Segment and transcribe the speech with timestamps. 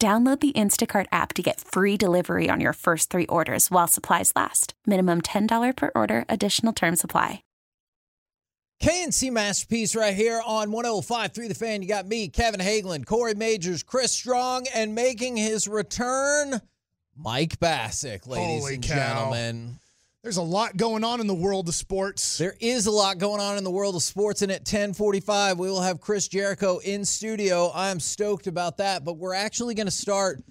[0.00, 4.32] Download the Instacart app to get free delivery on your first three orders while supplies
[4.34, 4.72] last.
[4.86, 7.42] Minimum $10 per order, additional term supply.
[8.80, 11.82] K&C Masterpiece right here on 105.3 The Fan.
[11.82, 16.62] You got me, Kevin Hageland, Cory Majors, Chris Strong, and making his return,
[17.14, 18.94] Mike Bacsik, ladies Holy and cow.
[18.94, 19.78] gentlemen.
[20.22, 22.36] There's a lot going on in the world of sports.
[22.36, 25.70] There is a lot going on in the world of sports, and at 1045, we
[25.70, 27.72] will have Chris Jericho in studio.
[27.74, 30.42] I'm stoked about that, but we're actually going to start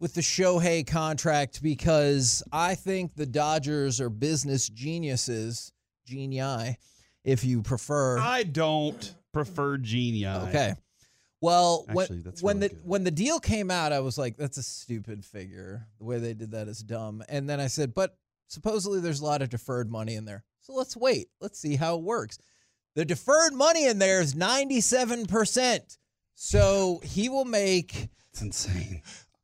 [0.00, 5.72] with the Shohei contract because I think the Dodgers are business geniuses,
[6.04, 6.76] genii,
[7.24, 8.18] if you prefer.
[8.18, 10.26] I don't prefer Genii.
[10.26, 10.74] Okay.
[11.40, 12.84] Well, Actually, when, that's when really the good.
[12.86, 15.86] when the deal came out, I was like, "That's a stupid figure.
[15.98, 18.16] The way they did that is dumb." And then I said, "But
[18.48, 21.28] supposedly there's a lot of deferred money in there, so let's wait.
[21.40, 22.38] Let's see how it works."
[22.94, 25.98] The deferred money in there is ninety seven percent,
[26.34, 28.08] so he will make.
[28.30, 29.02] It's insane.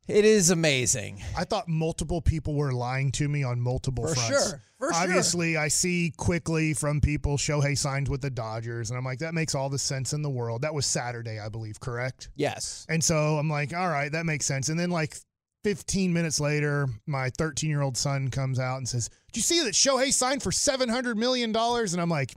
[0.09, 1.23] It is amazing.
[1.37, 4.29] I thought multiple people were lying to me on multiple For fronts.
[4.49, 4.63] sure.
[4.79, 5.03] For sure.
[5.03, 9.33] Obviously, I see quickly from people Shohei signed with the Dodgers, and I'm like, that
[9.33, 10.63] makes all the sense in the world.
[10.63, 12.31] That was Saturday, I believe, correct?
[12.35, 12.85] Yes.
[12.89, 14.71] And so I'm like, all right, that makes sense.
[14.71, 15.17] And then like
[15.65, 19.63] 15 minutes later, my 13 year old son comes out and says, "Did you see
[19.65, 22.35] that Shohei signed for 700 million dollars?" And I'm like.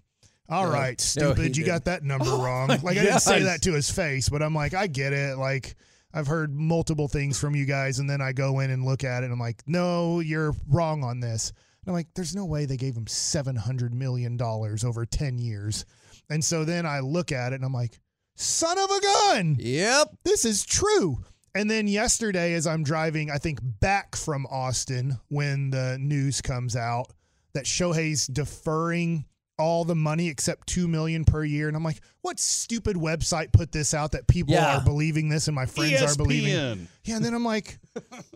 [0.47, 1.57] All No, right, no, stupid.
[1.57, 1.65] you didn't.
[1.65, 2.67] got that number Oh wrong.
[2.67, 5.39] Like I didn't say that to his face, but I'm like, I get it.
[5.39, 5.73] Like
[6.13, 9.23] I've heard multiple things from you guys, and then I go in and look at
[9.23, 11.49] it, and I'm like, no, you're wrong on this.
[11.49, 15.39] And I'm like, there's no way they gave him seven hundred million dollars over ten
[15.39, 15.83] years.
[16.29, 17.99] And so then I look at it, and I'm like,
[18.35, 20.09] son of a gun Yep.
[20.25, 21.23] this is true.
[21.55, 26.75] And then yesterday, as I'm driving, I think back from Austin when the news comes
[26.75, 27.07] out
[27.53, 29.25] that Shohei's deferring
[29.57, 33.71] all the money except two million per year, and I'm like, what stupid website put
[33.71, 34.79] this out that people Yeah.
[34.79, 36.51] are believing this and my friends are believing?
[36.51, 36.87] ESPN.
[37.05, 37.77] Yeah, and then I'm like,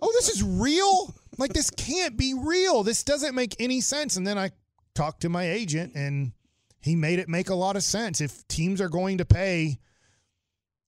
[0.01, 1.13] oh, this is real.
[1.37, 2.83] Like this can't be real.
[2.83, 4.15] This doesn't make any sense.
[4.15, 4.51] And then I
[4.95, 6.31] talked to my agent, and
[6.79, 8.21] he made it make a lot of sense.
[8.21, 9.79] If teams are going to pay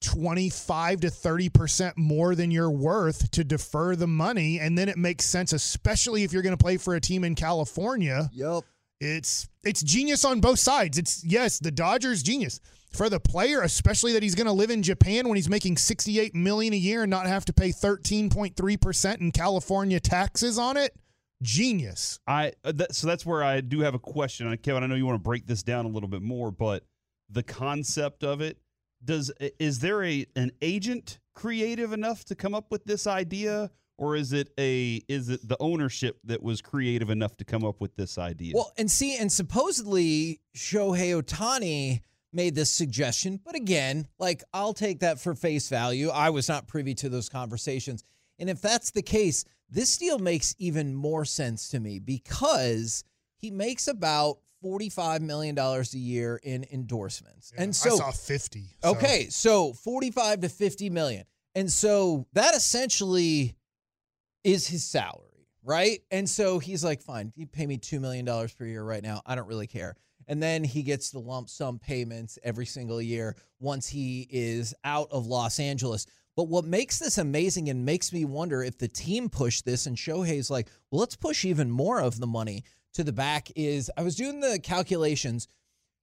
[0.01, 4.59] 25 to 30% more than you're worth to defer the money.
[4.59, 7.35] And then it makes sense especially if you're going to play for a team in
[7.35, 8.29] California.
[8.33, 8.63] Yep.
[8.99, 10.97] it's it's genius on both sides.
[10.97, 12.59] It's yes the Dodgers genius.
[12.91, 16.35] For the player especially that he's going to live in Japan when he's making 68
[16.35, 20.93] million a year and not have to pay 13.3% in California taxes on it
[21.41, 22.19] genius.
[22.27, 24.83] I uh, that, so that's where I do have a question, Uh, Kevin.
[24.83, 26.83] I know you want to break this down a little bit more, but
[27.29, 28.57] the concept of it
[29.03, 34.15] does is there a an agent creative enough to come up with this idea, or
[34.15, 37.95] is it a is it the ownership that was creative enough to come up with
[37.95, 38.53] this idea?
[38.55, 42.01] Well, and see, and supposedly Shohei Ohtani
[42.33, 46.09] made this suggestion, but again, like I'll take that for face value.
[46.09, 48.03] I was not privy to those conversations.
[48.39, 53.03] And if that's the case, this deal makes even more sense to me because
[53.37, 57.51] he makes about $45 million a year in endorsements.
[57.57, 61.25] and so I saw 50 so- Okay, so 45 to 50 million.
[61.55, 63.55] And so that essentially
[64.43, 65.99] is his salary, right?
[66.11, 69.21] And so he's like, fine, you pay me $2 million per year right now.
[69.25, 69.95] I don't really care.
[70.27, 75.09] And then he gets the lump sum payments every single year once he is out
[75.11, 76.05] of Los Angeles.
[76.37, 79.97] But what makes this amazing and makes me wonder if the team pushed this and
[79.97, 82.63] Shohei's like, well, let's push even more of the money
[82.93, 85.47] to the back is I was doing the calculations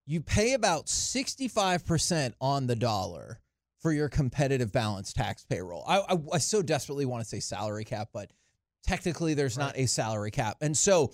[0.07, 3.41] you pay about 65% on the dollar
[3.81, 5.85] for your competitive balance tax payroll.
[5.87, 8.31] I, I, I so desperately want to say salary cap, but
[8.83, 10.57] technically there's not a salary cap.
[10.63, 11.13] And so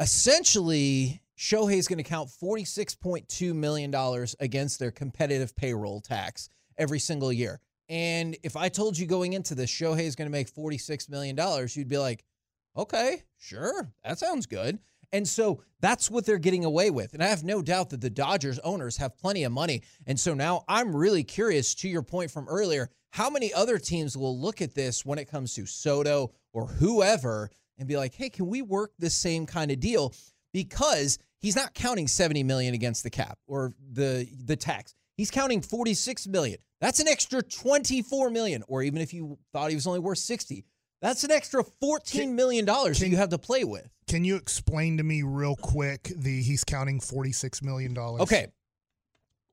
[0.00, 3.94] essentially, Shohei's going to count $46.2 million
[4.40, 6.48] against their competitive payroll tax
[6.78, 7.60] every single year.
[7.90, 11.36] And if I told you going into this, Shohei's going to make $46 million,
[11.74, 12.24] you'd be like,
[12.78, 14.78] okay, sure, that sounds good.
[15.12, 17.14] And so that's what they're getting away with.
[17.14, 19.82] And I have no doubt that the Dodgers owners have plenty of money.
[20.06, 24.16] And so now I'm really curious to your point from earlier how many other teams
[24.16, 28.28] will look at this when it comes to Soto or whoever and be like, "Hey,
[28.28, 30.14] can we work this same kind of deal?"
[30.52, 34.94] Because he's not counting 70 million against the cap or the the tax.
[35.16, 36.58] He's counting 46 million.
[36.80, 40.64] That's an extra 24 million or even if you thought he was only worth 60,
[41.00, 43.88] that's an extra 14 million dollars that you have to play with.
[44.08, 48.22] Can you explain to me real quick the he's counting 46 million dollars?
[48.22, 48.48] Okay.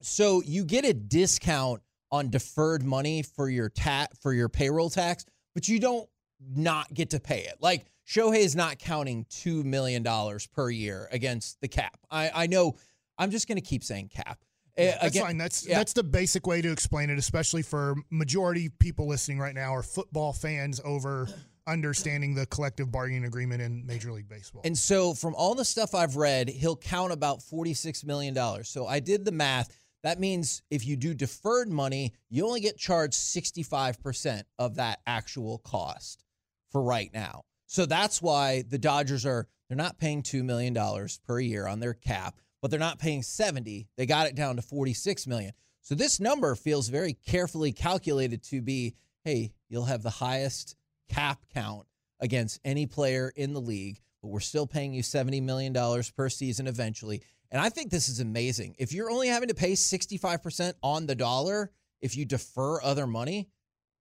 [0.01, 1.81] So you get a discount
[2.11, 6.07] on deferred money for your ta- for your payroll tax, but you don't
[6.55, 7.55] not get to pay it.
[7.59, 11.97] Like Shohei is not counting two million dollars per year against the cap.
[12.09, 12.75] I, I know.
[13.17, 14.39] I'm just going to keep saying cap.
[14.77, 15.37] Uh, That's again- fine.
[15.37, 15.77] That's yeah.
[15.77, 19.83] that's the basic way to explain it, especially for majority people listening right now are
[19.83, 21.27] football fans over
[21.67, 24.61] understanding the collective bargaining agreement in Major League Baseball.
[24.65, 28.35] And so, from all the stuff I've read, he'll count about $46 million.
[28.63, 29.75] So, I did the math.
[30.03, 35.57] That means if you do deferred money, you only get charged 65% of that actual
[35.59, 36.23] cost
[36.71, 37.43] for right now.
[37.67, 40.77] So, that's why the Dodgers are, they're not paying $2 million
[41.25, 43.87] per year on their cap, but they're not paying 70.
[43.95, 45.53] They got it down to 46 million.
[45.81, 50.75] So, this number feels very carefully calculated to be hey, you'll have the highest
[51.07, 51.85] cap count
[52.19, 55.75] against any player in the league, but we're still paying you $70 million
[56.17, 57.21] per season eventually.
[57.51, 58.75] And I think this is amazing.
[58.79, 61.69] If you're only having to pay 65% on the dollar,
[62.01, 63.47] if you defer other money,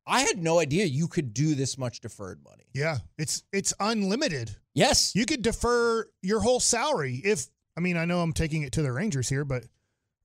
[0.07, 2.65] I had no idea you could do this much deferred money.
[2.73, 4.57] yeah, it's it's unlimited.
[4.73, 5.13] Yes.
[5.15, 8.83] You could defer your whole salary if I mean I know I'm taking it to
[8.83, 9.65] the Rangers here, but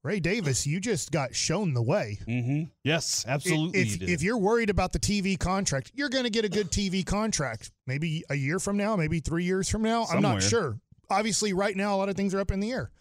[0.01, 2.19] Ray Davis, you just got shown the way.
[2.25, 2.63] Mm-hmm.
[2.85, 3.79] Yes, absolutely.
[3.81, 4.09] you If, did.
[4.09, 7.71] if you're worried about the TV contract, you're going to get a good TV contract.
[7.85, 10.05] Maybe a year from now, maybe three years from now.
[10.09, 10.79] I'm not sure.
[11.09, 12.91] Obviously, right now, a lot of things are up in the air.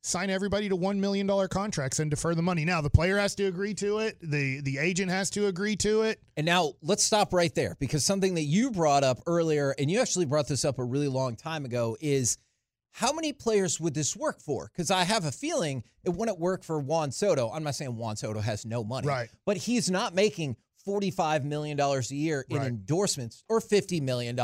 [0.00, 2.64] Sign everybody to $1 million contracts and defer the money.
[2.64, 6.02] Now, the player has to agree to it, the, the agent has to agree to
[6.02, 6.22] it.
[6.36, 10.00] And now let's stop right there because something that you brought up earlier, and you
[10.00, 12.38] actually brought this up a really long time ago, is
[12.92, 14.70] how many players would this work for?
[14.72, 17.50] Because I have a feeling it wouldn't work for Juan Soto.
[17.50, 19.28] I'm not saying Juan Soto has no money, Right.
[19.44, 20.56] But he's not making
[20.86, 22.66] $45 million a year in Right.
[22.66, 24.36] endorsements or $50 million.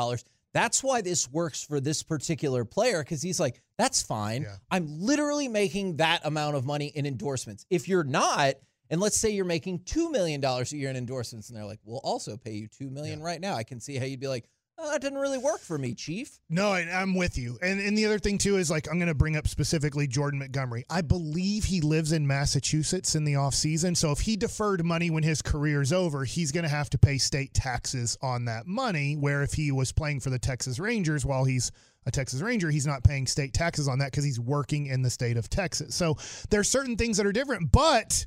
[0.52, 4.42] That's why this works for this particular player because he's like, that's fine.
[4.42, 4.56] Yeah.
[4.70, 7.66] I'm literally making that amount of money in endorsements.
[7.70, 8.54] If you're not,
[8.88, 11.98] and let's say you're making $2 million a year in endorsements, and they're like, we'll
[12.04, 13.54] also pay you $2 million right now.
[13.56, 15.94] I can see how you'd be like, Uh, oh, that didn't really work for me,
[15.94, 16.40] Chief.
[16.48, 17.58] No, and I'm with you.
[17.62, 20.40] And and the other thing too is like I'm going to bring up specifically Jordan
[20.40, 20.84] Montgomery.
[20.90, 23.94] I believe he lives in Massachusetts in the off season.
[23.94, 27.18] So if he deferred money when his career's over, he's going to have to pay
[27.18, 31.44] state taxes on that money where if he was playing for the Texas Rangers while
[31.44, 31.70] he's
[32.06, 35.10] a Texas Ranger, he's not paying state taxes on that cuz he's working in the
[35.10, 35.94] state of Texas.
[35.94, 36.16] So
[36.50, 38.26] there's certain things that are different, but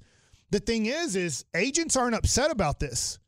[0.49, 3.19] the thing is is agents aren't upset about this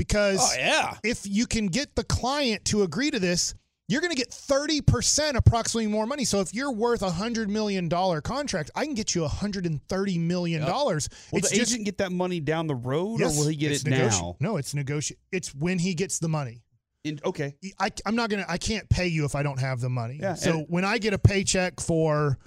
[0.00, 0.94] because Oh, yeah.
[1.04, 3.54] if you can get the client to agree to this,
[3.86, 6.24] you're going to get 30% approximately more money.
[6.24, 7.90] So if you're worth a $100 million
[8.22, 10.64] contract, I can get you $130 million.
[10.64, 13.56] will It's the just, agent get that money down the road, yes, or will he
[13.56, 14.36] get it negoti- now?
[14.40, 15.18] No, it's negotiate.
[15.32, 16.62] It's when he gets the money.
[17.04, 17.56] In, okay.
[17.78, 20.18] I, I'm not going to, I can't pay you if I don't have the money.
[20.22, 22.38] Yeah, so when I get a paycheck for,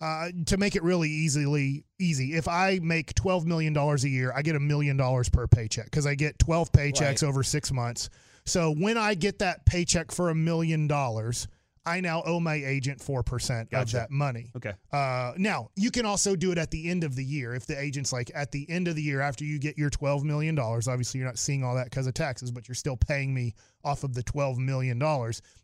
[0.00, 4.42] uh, to make it really easily easy, if I make $12 million a year, I
[4.42, 7.22] get a million dollars per paycheck because I get 12 paychecks Right.
[7.24, 8.10] over six months.
[8.44, 11.48] So when I get that paycheck for a million dollars,
[11.84, 14.50] I now owe my agent 4% of that money.
[14.56, 14.72] Okay.
[14.92, 17.54] Uh, now, you can also do it at the end of the year.
[17.54, 20.24] If the agent's like at the end of the year after you get your $12
[20.24, 23.54] million, obviously you're not seeing all that because of taxes, but you're still paying me
[23.86, 25.00] off of the $12 million,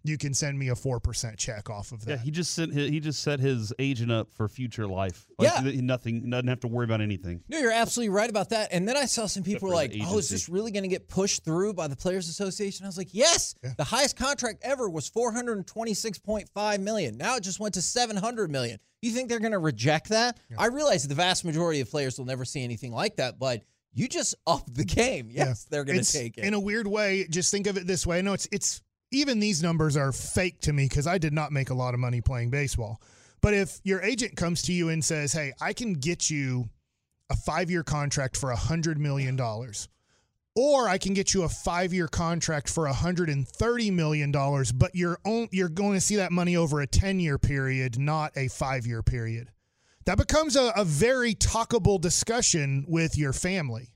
[0.04, 2.20] you can send me a 4% check off of Yeah, that.
[2.20, 5.26] he just sent he just set his agent up for future life.
[5.38, 5.80] Like, Yeah.
[5.82, 7.42] nothing doesn't have to worry about anything.
[7.48, 8.68] No, you're absolutely right about that.
[8.72, 10.88] And then I saw some people were like, the "Oh, is this really going to
[10.88, 13.70] get pushed through by the Players Association?" I was like, "Yes." Yeah.
[13.76, 17.16] The highest contract ever was 426.5 million.
[17.16, 18.78] Now it just went to 700 million.
[19.00, 20.38] You think they're going to reject that?
[20.56, 23.62] I realize the vast majority of players will never see anything like that, but
[23.94, 25.28] you just up the game.
[25.30, 26.44] Yes, they're going to take it.
[26.44, 28.18] In a weird way, just think of it this way.
[28.18, 31.52] I know it's it's even these numbers are fake to me because I did not
[31.52, 33.00] make a lot of money playing baseball.
[33.42, 36.70] But if your agent comes to you and says, "Hey, I can get you
[37.28, 39.88] a five-year contract for a hundred million dollars,"
[40.54, 44.72] or I can get you a five-year contract for a hundred and thirty million dollars,
[44.72, 48.48] but you're on, you're going to see that money over a ten-year period, not a
[48.48, 49.50] five-year period.
[50.04, 53.88] That becomes a, a very talkable discussion with your family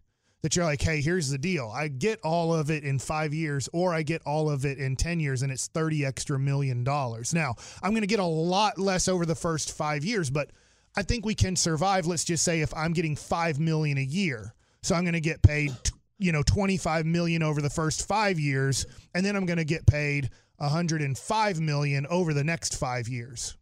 [0.42, 1.72] that you're like, hey, here's the deal.
[1.75, 4.94] I get all of it in five years, or I get all of it in
[4.94, 7.34] 10 years, and it's 30 extra million dollars.
[7.34, 10.50] Now, I'm going to get a lot less over the first five years, but
[10.96, 12.06] I think we can survive.
[12.06, 15.42] Let's just say if I'm getting five million a year, so I'm going to get
[15.42, 15.72] paid
[16.18, 19.86] you know, 25 million over the first 5 years and then I'm going to get
[19.86, 23.56] paid 105 million over the next 5 years.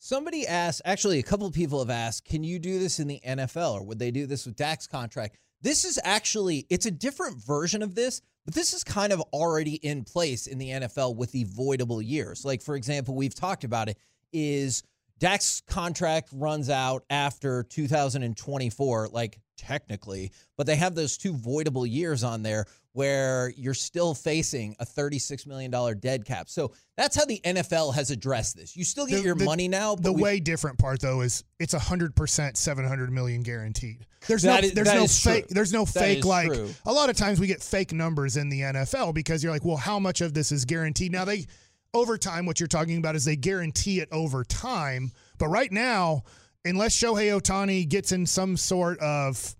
[0.00, 3.20] Somebody asked, actually, a couple of people have asked, can you do this in the
[3.26, 5.36] NFL or would they do this with Dak's contract?
[5.60, 9.74] This is actually, it's a different version of this, but this is kind of already
[9.74, 12.44] in place in the NFL with the voidable years.
[12.44, 13.98] Like, for example, we've talked about it,
[14.32, 14.84] is
[15.18, 22.22] Dak's contract runs out after 2024, like technically, but they have those two voidable years
[22.22, 25.70] on there where you're still facing a $36 million
[26.00, 26.48] dead cap.
[26.48, 28.76] So that's how the NFL has addressed this.
[28.76, 31.20] You still get The- your the- money now, but The we- way different part though
[31.20, 34.06] is it's 100% 700 million guaranteed.
[34.26, 35.08] There's no is- there's no true.
[35.08, 36.74] fake there's no That fake like true.
[36.86, 39.76] a lot of times we get fake numbers in the NFL because you're like, well,
[39.76, 41.12] how much of this is guaranteed?
[41.12, 41.46] Now they
[41.94, 45.12] over time, what you're talking about is they guarantee it over time.
[45.38, 46.22] But right now,
[46.64, 49.56] unless Shohei Ohtani gets in some sort of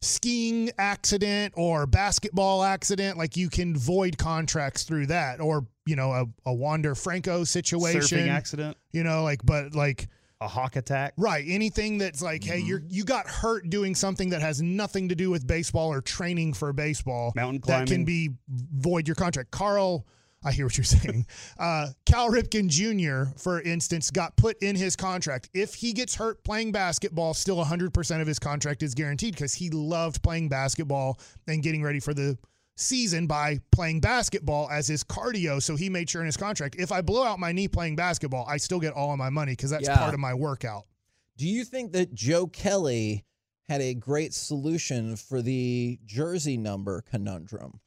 [0.00, 6.12] skiing accident or basketball accident, like you can void contracts through that, or you know,
[6.12, 8.00] a, a Wander Franco situation.
[8.00, 10.08] Surfing accident, You know, like but like
[10.40, 11.14] a hawk attack.
[11.16, 11.44] Right.
[11.46, 12.66] Anything that's like, hey, mm-hmm.
[12.66, 16.54] you're you got hurt doing something that has nothing to do with baseball or training
[16.54, 17.32] for baseball.
[17.34, 19.50] Mountain climbing, That can be void your contract.
[19.50, 20.06] Carl,
[20.44, 21.26] I hear what you're saying.
[21.58, 25.48] uh, Cal Ripken Jr., for instance, got put in his contract.
[25.54, 29.70] If he gets hurt playing basketball, still 100% of his contract is guaranteed because he
[29.70, 32.36] loved playing basketball and getting ready for the
[32.76, 35.62] season by playing basketball as his cardio.
[35.62, 38.46] So he made sure in his contract, if I blow out my knee playing basketball,
[38.48, 39.98] I still get all of my money because that's Yeah.
[39.98, 40.86] part of my workout.
[41.36, 43.24] Do you think that Joe Kelly
[43.68, 47.80] had a great solution for the jersey number conundrum?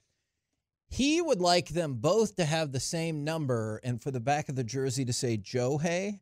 [0.87, 4.55] He would like them both to have the same number and for the back of
[4.55, 6.21] the jersey to say Joe Hay.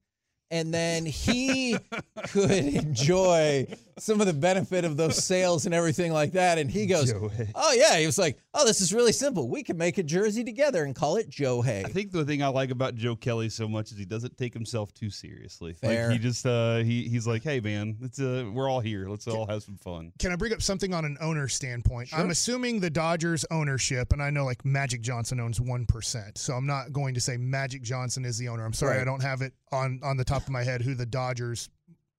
[0.53, 1.75] And then he
[2.29, 3.65] could enjoy
[3.97, 6.59] some of the benefit of those sales and everything like that.
[6.59, 7.97] And he goes, Joe Oh, yeah.
[7.97, 9.49] He was like, Oh, this is really simple.
[9.49, 11.83] We can make a jersey together and call it Joe Hay.
[11.83, 14.53] I think the thing I like about Joe Kelly so much is he doesn't take
[14.53, 15.73] himself too seriously.
[15.73, 16.09] Fair.
[16.09, 19.09] Like he just uh he he's like, hey man, it's uh we're all here.
[19.09, 20.11] Let's all have some fun.
[20.19, 22.09] Can I bring up something on an owner standpoint?
[22.09, 22.19] Sure.
[22.19, 26.53] I'm assuming the Dodgers ownership, and I know like Magic Johnson owns one percent, so
[26.53, 28.63] I'm not going to say Magic Johnson is the owner.
[28.65, 29.01] I'm sorry, Right.
[29.01, 31.69] I don't have it on on the top of my head who the Dodgers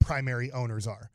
[0.01, 1.11] primary owners are.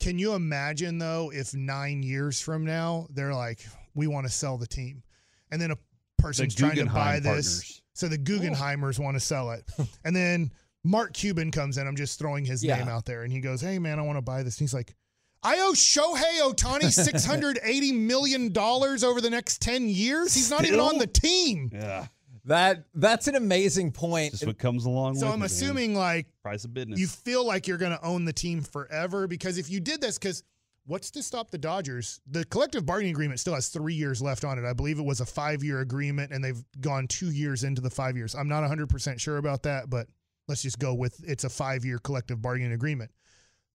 [0.00, 4.56] Can you imagine though if nine years from now they're like, we want to sell
[4.56, 5.02] the team,
[5.50, 5.78] and then a
[6.18, 7.82] person's trying to buy Guggenheim this, partners.
[7.94, 9.64] so the Guggenheimers want to sell it,
[10.04, 10.52] and then
[10.84, 11.86] Mark Cuban comes in.
[11.88, 12.76] I'm just throwing his Yeah.
[12.78, 14.74] name out there, and he goes, "Hey man, I want to buy this." And he's
[14.74, 14.94] like.
[15.40, 20.34] I owe Shohei Ohtani six hundred eighty million dollars over the next ten years.
[20.34, 21.70] He's not even on the team.
[21.72, 22.08] Yeah.
[22.48, 24.32] That That's an amazing point.
[24.32, 25.46] Just what comes along So with I'm it, man.
[25.46, 26.98] assuming like price of business.
[26.98, 30.18] you feel like you're going to own the team forever because if you did this,
[30.18, 30.42] because
[30.86, 32.20] what's to stop the Dodgers?
[32.30, 34.64] The collective bargaining agreement still has three years left on it.
[34.68, 37.90] I believe it was a five year agreement, and they've gone two years into the
[37.90, 38.34] five years.
[38.34, 40.06] I'm not 100 percent sure about that, but
[40.48, 43.10] let's just go with it's a five year collective bargaining agreement.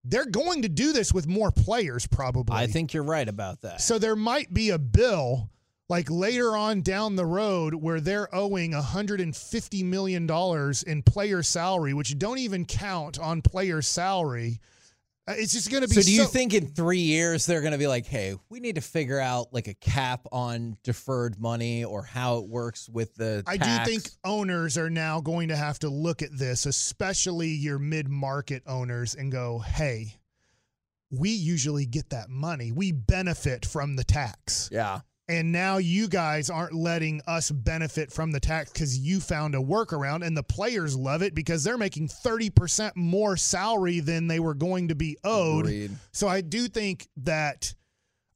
[0.06, 2.58] They're going to do this with more players, probably.
[2.58, 3.80] I think you're right about that.
[3.80, 5.50] So there might be a bill
[5.90, 11.94] like later on down the road where they're owing 150 million dollars in player salary,
[11.94, 14.60] which don't even count on player salary.
[15.28, 15.96] Uh, It's just going to be.
[15.96, 18.76] So do you think in three years they're going to be like, hey, we need
[18.76, 23.44] to figure out like a cap on deferred money or how it works with the
[23.48, 23.88] I tax?
[23.88, 28.64] do think owners are now going to have to look at this, especially your mid-market
[28.68, 30.18] owners, and go, "Hey,
[31.10, 32.72] we usually get that money.
[32.74, 35.02] We benefit from the tax." Yeah.
[35.30, 39.60] And now you guys aren't letting us benefit from the tax because you found a
[39.60, 44.54] workaround, and the players love it because they're making 30% more salary than they were
[44.54, 45.66] going to be owed.
[45.66, 45.92] Agreed.
[46.12, 47.74] So I do think that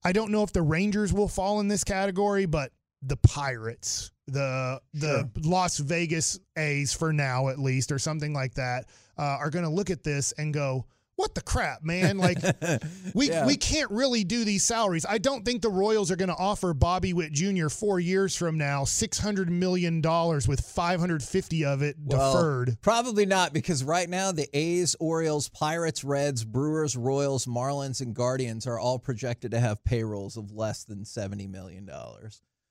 [0.04, 4.82] I don't know if the Rangers will fall in this category, but the Pirates, the
[4.94, 8.86] the Las Vegas A's for now at least, or something like that,
[9.18, 10.86] uh, are going to look at this and go,
[11.18, 12.18] "What the crap, man!
[12.18, 12.38] Like
[13.14, 13.46] we Yeah.
[13.46, 15.06] we can't really do these salaries.
[15.08, 17.68] I don't think the Royals are going to offer Bobby Witt Jr.
[17.70, 22.34] four years from now six hundred million dollars with five hundred fifty of it Well,
[22.34, 22.78] deferred.
[22.82, 28.66] Probably not because right now the A's, Orioles, Pirates, Reds, Brewers, Royals, Marlins, and Guardians
[28.68, 31.86] are all projected to have payrolls of less than $70 million.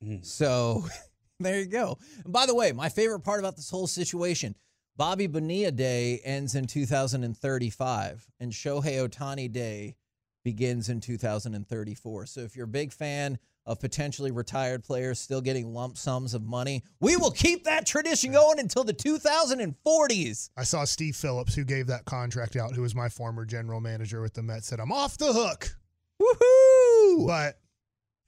[0.03, 0.25] Mhm.
[0.25, 0.85] So
[1.41, 1.99] there you go.
[2.25, 4.55] And by the way, my favorite part about this whole situation
[4.97, 9.97] Bobby Bonilla Day ends in 2035, and Shohei Ohtani Day
[10.43, 12.27] begins in 2034.
[12.27, 16.45] So if you're a big fan of potentially retired players still getting lump sums of
[16.45, 20.51] money, we will keep that tradition going until the 2040s.
[20.57, 24.23] I saw Steve Phillips, who gave that contract out, who was my former general manager
[24.23, 25.77] with the Mets, said I'm off the hook.
[26.23, 27.27] Woohoo!
[27.27, 27.59] But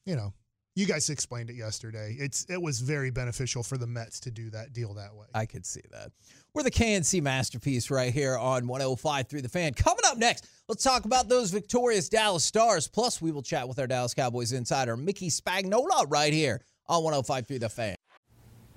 [0.04, 0.34] you know,
[0.78, 2.16] you guys explained it yesterday.
[2.18, 5.26] It's it was very beneficial for the Mets to do that deal that way.
[5.34, 6.12] I could see that.
[6.58, 9.74] We're the K&C masterpiece right here on 105.3 the fan.
[9.74, 12.88] Coming up next, let's talk about those victorious Dallas Stars.
[12.88, 17.60] Plus, we will chat with our Dallas Cowboys insider, Mickey Spagnola, right here on 105.3
[17.60, 17.94] the fan.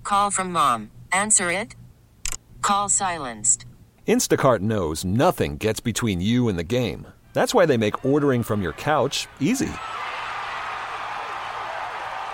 [0.04, 0.92] Call from mom.
[1.10, 1.74] Answer it.
[2.60, 3.66] Call silenced.
[4.06, 7.08] Instacart knows nothing gets between you and the game.
[7.32, 9.72] That's why they make ordering from your couch easy.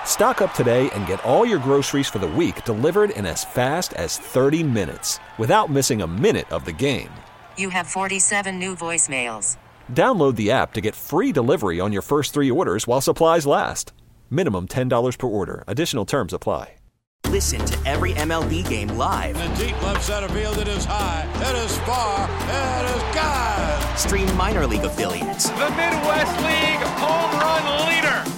[0.08, 3.92] Stock up today and get all your groceries for the week delivered in as fast
[3.94, 7.10] as 30 minutes without missing a minute of the game.
[7.56, 9.58] You have 47 new voicemails.
[9.92, 13.92] Download the app to get free delivery on your first three orders while supplies last.
[14.28, 15.62] Minimum $10 per order.
[15.68, 16.74] Additional terms apply.
[17.28, 19.36] Listen to every MLB game live.
[19.36, 23.98] In the deep left center field, it is high, it is far, it is God.
[23.98, 25.50] Stream minor league affiliates.
[25.50, 28.37] The Midwest League home run leader.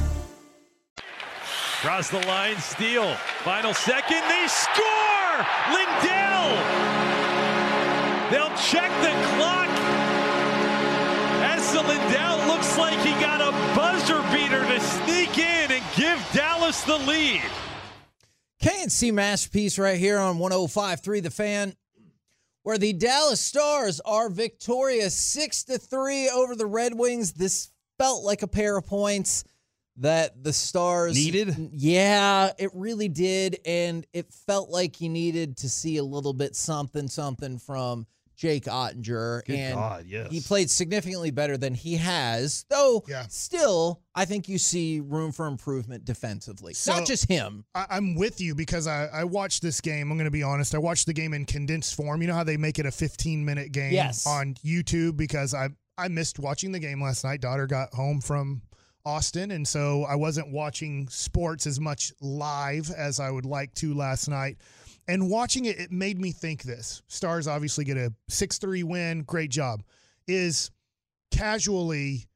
[1.81, 3.15] Across the line, steal.
[3.43, 5.45] Final second, they score!
[5.73, 6.51] Lindell!
[8.29, 9.67] They'll check the clock.
[11.41, 16.83] As Lindell looks like he got a buzzer beater to sneak in and give Dallas
[16.83, 17.41] the lead.
[18.61, 21.75] K&C masterpiece right here on 105.3 The Fan,
[22.61, 27.31] where the Dallas Stars are victorious 6 to 3 over the Red Wings.
[27.31, 29.45] This felt like a pair of points
[29.97, 31.69] that the Stars Needed?
[31.73, 33.59] Yeah, it really did.
[33.65, 38.63] And it felt like you needed to see a little bit something, something from Jake
[38.65, 39.45] Oettinger.
[39.45, 40.31] Good and God, yes.
[40.31, 43.27] he played significantly better than he has, though Yeah.
[43.29, 46.73] still, I think you see room for improvement defensively.
[46.73, 47.65] So- Not just him.
[47.75, 50.09] I, I'm with you because I, I watched this game.
[50.09, 50.73] I'm going to be honest.
[50.73, 52.21] I watched the game in condensed form.
[52.21, 54.25] You know how they make it a 15 minute game Yes.
[54.25, 57.41] on YouTube because I I missed watching the game last night.
[57.41, 58.63] Daughter got home from
[59.05, 63.93] Austin, and so I wasn't watching sports as much live as I would like to
[63.93, 64.57] last night.
[65.07, 67.01] And watching it, it made me think this.
[67.07, 69.23] Stars obviously get a 6 3 win.
[69.23, 69.81] Great job.
[70.27, 70.71] Is
[71.31, 72.27] casually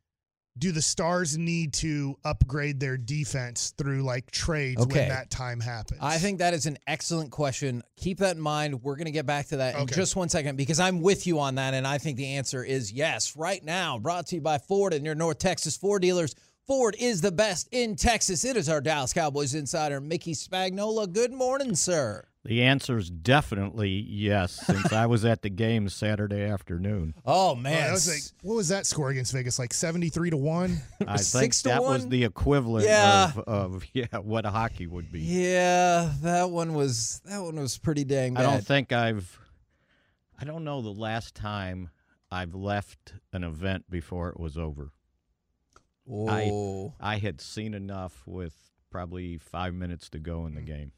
[0.57, 4.99] do the stars need to upgrade their defense through like trades Okay.
[4.99, 5.99] when that time happens?
[6.01, 7.83] I think that is an excellent question.
[7.97, 8.81] Keep that in mind.
[8.81, 11.39] We're going to get back to that in just one second because I'm with you
[11.41, 11.73] on that.
[11.73, 13.35] And I think the answer is yes.
[13.35, 16.35] Right now, brought to you by Ford and your North Texas Ford dealers.
[16.67, 18.43] Ford is the best in Texas.
[18.43, 21.11] It is our Dallas Cowboys insider, Mickey Spagnola.
[21.11, 22.25] Good morning, sir.
[22.43, 27.13] The answer is definitely yes, since I was at the game Saturday afternoon.
[27.25, 27.73] Oh, man.
[27.87, 29.57] that was like, what was that score against Vegas?
[29.59, 30.77] Like 73 to 1?
[31.07, 32.09] I think Six to that was one?
[32.09, 33.31] the equivalent Yeah.
[33.35, 35.21] of, of yeah what hockey would be.
[35.21, 38.51] yeah, that one was that one was pretty dang I bad.
[38.51, 39.39] don't think I've.
[40.39, 41.89] I don't know the last time
[42.31, 44.91] I've left an event before it was over.
[46.05, 46.93] Whoa.
[46.99, 48.53] I had seen enough with
[48.91, 50.91] probably five minutes to go in the game.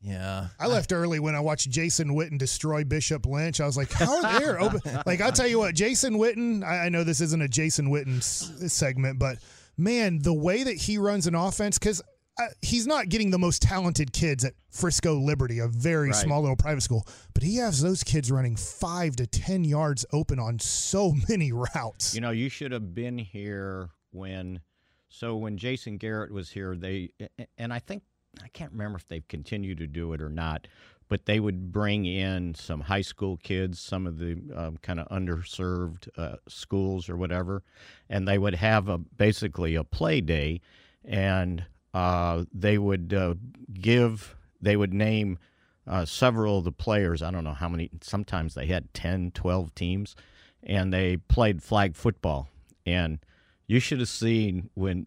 [0.00, 0.48] yeah.
[0.60, 3.60] I left early when I watched Jason Witten destroy Bishop Lynch.
[3.60, 4.80] I was like, how are they open?
[5.06, 8.18] Like, I'll tell you what, Jason Witten, I, I know this isn't a Jason Witten
[8.18, 9.38] s- segment, but
[9.76, 12.00] man, the way that he runs an offense, because
[12.38, 16.16] uh, he's not getting the most talented kids at Frisco Liberty, a very Right.
[16.16, 20.38] small little private school, but he has those kids running five to 10 yards open
[20.38, 22.14] on so many routes.
[22.14, 24.60] You know, you should have been here when.
[25.08, 27.10] So when Jason Garrett was here, they
[27.58, 28.02] and I think
[28.42, 30.66] I can't remember if they've continued to do it or not,
[31.08, 35.08] but they would bring in some high school kids, some of the um, kind of
[35.08, 37.62] underserved uh, schools or whatever,
[38.08, 40.60] and they would have a basically a play day,
[41.04, 43.34] and uh, they would uh,
[43.72, 45.38] give they would name
[45.86, 47.22] uh, several of the players.
[47.22, 47.90] I don't know how many.
[48.00, 50.16] Sometimes they had 10, 12 teams,
[50.62, 52.48] and they played flag football.
[52.86, 53.18] And
[53.66, 55.06] you should have seen when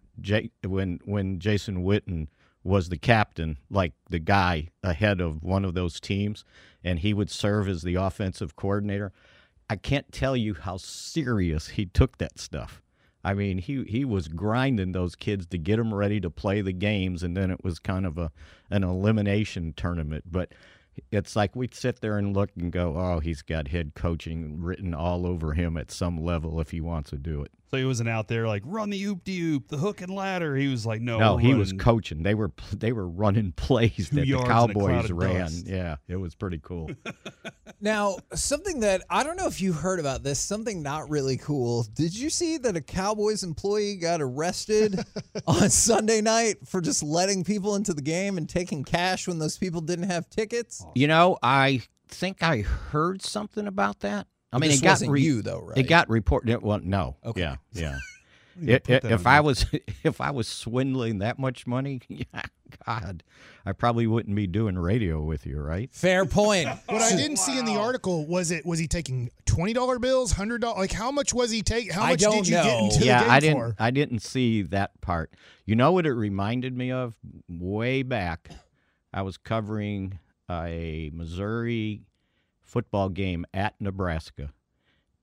[0.66, 2.28] when when Jason Witten
[2.64, 6.44] was the captain, like the guy ahead of one of those teams,
[6.84, 9.14] and he would serve as the offensive coordinator.
[9.70, 12.82] I can't tell you how serious he took that stuff.
[13.24, 16.74] I mean, he he was grinding those kids to get them ready to play the
[16.74, 18.32] games, and then it was kind of a
[18.70, 20.26] an elimination tournament.
[20.32, 20.54] But
[21.12, 24.94] it's like we'd sit there and look and go, "Oh, he's got head coaching written
[24.94, 28.08] all over him at some level if he wants to do it." So he wasn't
[28.10, 30.56] out there like run the oop de oop, the hook and ladder.
[30.56, 32.24] He was like, no, No, he was coaching.
[32.24, 35.36] They were they were running plays that the yards in a cloud Cowboys ran.
[35.42, 35.68] dust.
[35.68, 36.90] Yeah, it was pretty cool.
[37.80, 41.86] Now, something that I don't know if you heard about this, something not really cool.
[41.94, 45.00] Did you see that a Cowboys employee got arrested
[45.48, 49.60] on Sunday night for just letting people into the game and taking cash when those
[49.60, 50.84] people didn't have tickets?
[50.96, 54.26] You know, I think I heard something about that.
[54.54, 55.78] I mean, this it got wasn't re- you, though, right?
[55.78, 56.62] It got reported.
[56.62, 57.18] Well, no.
[57.26, 57.42] Okay.
[57.42, 57.98] Yeah, yeah.
[58.60, 59.66] It- it- if I was
[60.04, 62.42] if I was swindling that much money, yeah,
[62.86, 63.24] God,
[63.66, 65.94] I probably wouldn't be doing radio with you, right?
[65.94, 66.68] Fair point.
[66.88, 70.32] What I didn't see in the article was it was he taking twenty dollar bills,
[70.32, 70.80] hundred dollars?
[70.80, 71.92] Like how much was he taking?
[71.92, 73.58] How I much don't did you get into yeah, the game I didn't.
[73.58, 73.76] for?
[73.78, 75.34] I didn't see that part.
[75.66, 77.16] You know what it reminded me of?
[77.48, 78.50] Way back,
[79.14, 80.18] I was covering
[80.50, 82.02] a Missouri
[82.68, 84.52] football game at Nebraska,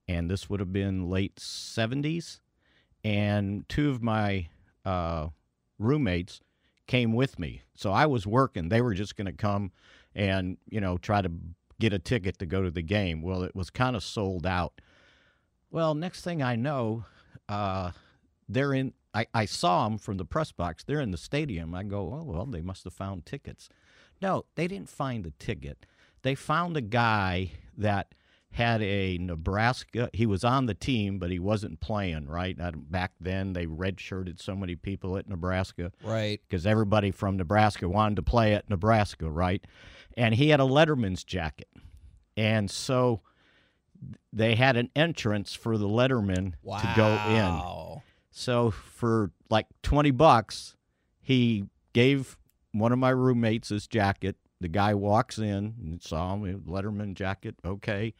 [0.09, 2.41] and this would have been late '70s.
[3.05, 4.49] And two of my
[4.85, 5.29] uh,
[5.79, 6.41] roommates
[6.87, 8.71] came with me, so I was working.
[8.71, 9.73] They were just going to come
[10.15, 11.31] and you know try to
[11.81, 13.21] get a ticket to go to the game.
[13.23, 14.81] Well, it was kind of sold out.
[15.71, 17.05] Well, next thing I know,
[17.49, 17.91] uh,
[18.49, 18.95] they're in.
[19.13, 20.83] I, I saw them from the press box.
[20.83, 21.75] They're in the stadium.
[21.75, 23.69] I go, oh well, they must have found tickets.
[24.23, 25.85] No, they didn't find the ticket.
[26.25, 28.09] They found a guy that
[28.51, 30.11] had a Nebraska.
[30.13, 32.27] He was on the team, but he wasn't playing.
[32.29, 32.57] Right
[32.91, 36.41] back then, they redshirted so many people at Nebraska Right.
[36.49, 39.65] because everybody from Nebraska wanted to play at Nebraska, right?
[40.17, 41.69] And he had a Letterman's jacket,
[42.37, 43.21] and so
[44.33, 48.01] they had an entrance for the Letterman to go in.
[48.31, 50.77] So for like 20 bucks,
[51.21, 52.37] he gave
[52.73, 54.37] one of my roommates his jacket.
[54.64, 58.14] The guy walks in and saw him, Letterman jacket, okay.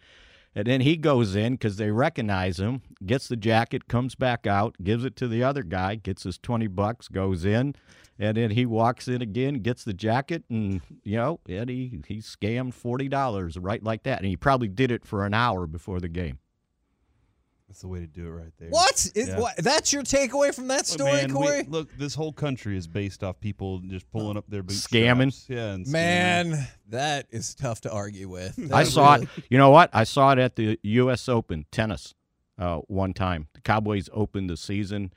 [0.55, 4.77] And then he goes in because they recognize him, gets the jacket, comes back out,
[4.85, 7.75] gives it to the other guy, gets his 20 bucks, goes in,
[8.19, 12.19] and then he walks in again, gets the jacket, and, you know, and he, he
[12.19, 14.19] scammed $40 right like that.
[14.19, 16.41] And he probably did it for an hour before the game.
[17.69, 18.69] That's the way to do it right there.
[18.71, 19.11] What?
[19.15, 19.41] It, Yeah.
[19.41, 19.57] what?
[19.57, 21.63] That's your takeaway from that Look, story, man, we- Cory?
[21.65, 24.87] look, this whole country is based off people just pulling up their boots.
[24.87, 25.25] Scamming.
[25.27, 25.49] bootstraps.
[25.49, 25.91] Yeah, and scamming.
[25.93, 28.59] Man, that is tough to argue with.
[28.73, 29.45] I saw really- it.
[29.51, 29.91] You know what?
[29.93, 31.29] I saw it at the U.S.
[31.29, 32.15] Open tennis
[32.59, 33.49] uh, one time.
[33.55, 35.13] The Cowboys opened the season,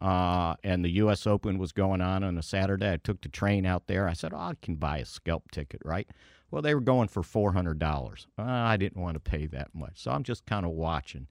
[0.00, 1.26] uh, and the U.S.
[1.26, 2.92] Open was going on on a Saturday.
[2.92, 4.08] I took the train out there.
[4.08, 6.08] I said, "Oh, I can buy a scalp ticket, right?"
[6.50, 8.26] Well, they were going for four hundred dollars.
[8.38, 11.26] Uh, I didn't want to pay that much, so I'm just kind of watching.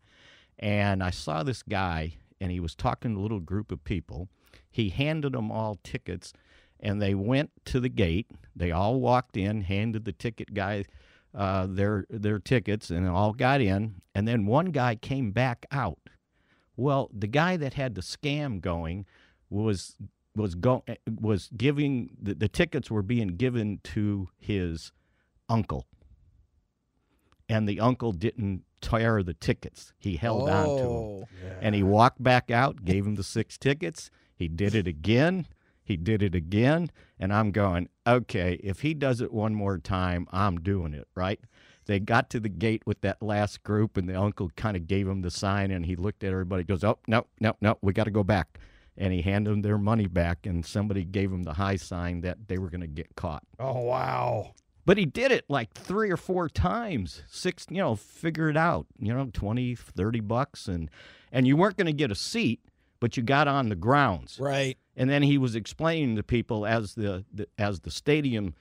[0.60, 4.30] And I saw this guy, and he was talking to a little group of people.
[4.70, 6.34] He handed them all tickets,
[6.80, 8.28] and they went to the gate.
[8.56, 10.86] They all walked in, handed the ticket guy
[11.34, 14.02] uh, their their tickets, and all got in.
[14.16, 16.00] And then one guy came back out.
[16.76, 19.06] Well, the guy that had the scam going
[19.50, 19.96] was
[20.36, 20.84] was go
[21.20, 24.92] was giving the, the tickets were being given to his
[25.50, 25.86] uncle,
[27.50, 29.94] and the uncle didn't tear the tickets.
[29.98, 30.92] He held on to them.
[30.92, 31.28] Oh.
[31.62, 34.10] And he walked back out, gave him the six tickets.
[34.36, 35.48] He did it again.
[35.84, 36.92] He did it again.
[37.20, 41.40] And I'm going, okay, if he does it one more time, I'm doing it, right?
[41.86, 45.08] They got to the gate with that last group, and the uncle kind of gave
[45.08, 48.04] him the sign, and he looked at everybody, goes, oh, no, no, no, we got
[48.04, 48.60] to go back.
[48.98, 52.50] And he handed them their money back, and somebody gave him the high sign that
[52.50, 53.44] they were going to get caught.
[53.58, 54.54] Oh wow.
[54.88, 57.22] But he did it like three or four times.
[57.28, 60.90] Six, you know, figure it out, you know, 20, 30 bucks and
[61.30, 62.62] and you weren't going to get a seat,
[63.02, 64.40] but you got on the grounds.
[64.40, 64.78] Right.
[64.96, 68.56] And then he was explaining to people as the, the as the stadium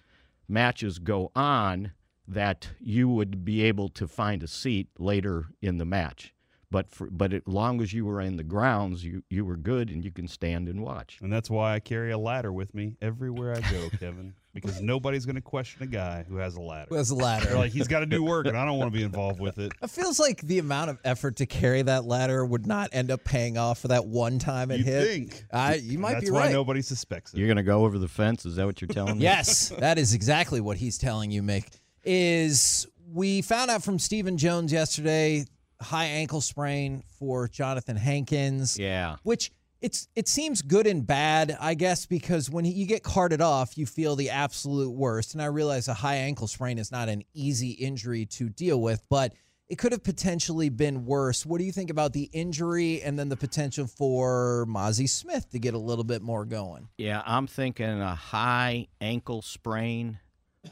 [0.49, 1.93] matches go on
[2.27, 6.35] that you would be able to find a seat later in the match.
[6.77, 9.89] But for, but as long as you were in the grounds, you, you were good
[9.89, 11.17] and you can stand and watch.
[11.23, 15.25] And that's why I carry a ladder with me everywhere I go, Kevin, because nobody's
[15.25, 16.85] going to question a guy who has a ladder.
[16.91, 17.47] Who has a ladder.
[17.47, 19.57] They're like, he's got to do work, and I don't want to be involved with
[19.59, 19.73] it.
[19.83, 23.25] It feels like the amount of effort to carry that ladder would not end up
[23.25, 25.07] paying off for that one time it You hit.
[25.09, 25.45] think?
[25.51, 26.53] I, you And might that's be why right.
[26.53, 27.39] nobody suspects it.
[27.39, 28.45] You're going to go over the fence?
[28.45, 29.23] Is that what you're telling me?
[29.23, 31.69] Yes, that is exactly what he's telling you, Mick.
[32.05, 35.47] Is we found out from Stephen Jones yesterday,
[35.81, 38.79] high ankle sprain for Johnathan Hankins.
[38.79, 39.17] Yeah.
[39.23, 43.77] Which it's it seems good and bad, I guess, because when you get carted off,
[43.77, 45.35] you feel the absolute worst.
[45.35, 49.03] And I realize a high ankle sprain is not an easy injury to deal with,
[49.11, 49.35] but
[49.69, 51.45] it could have potentially been worse.
[51.45, 55.59] What do you think about the injury and then the potential for Mazi Smith to
[55.59, 56.89] get a little bit more going?
[56.99, 60.21] Yeah, I'm thinking a high ankle sprain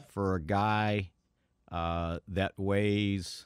[0.09, 1.11] for a guy
[1.71, 3.45] uh, that weighs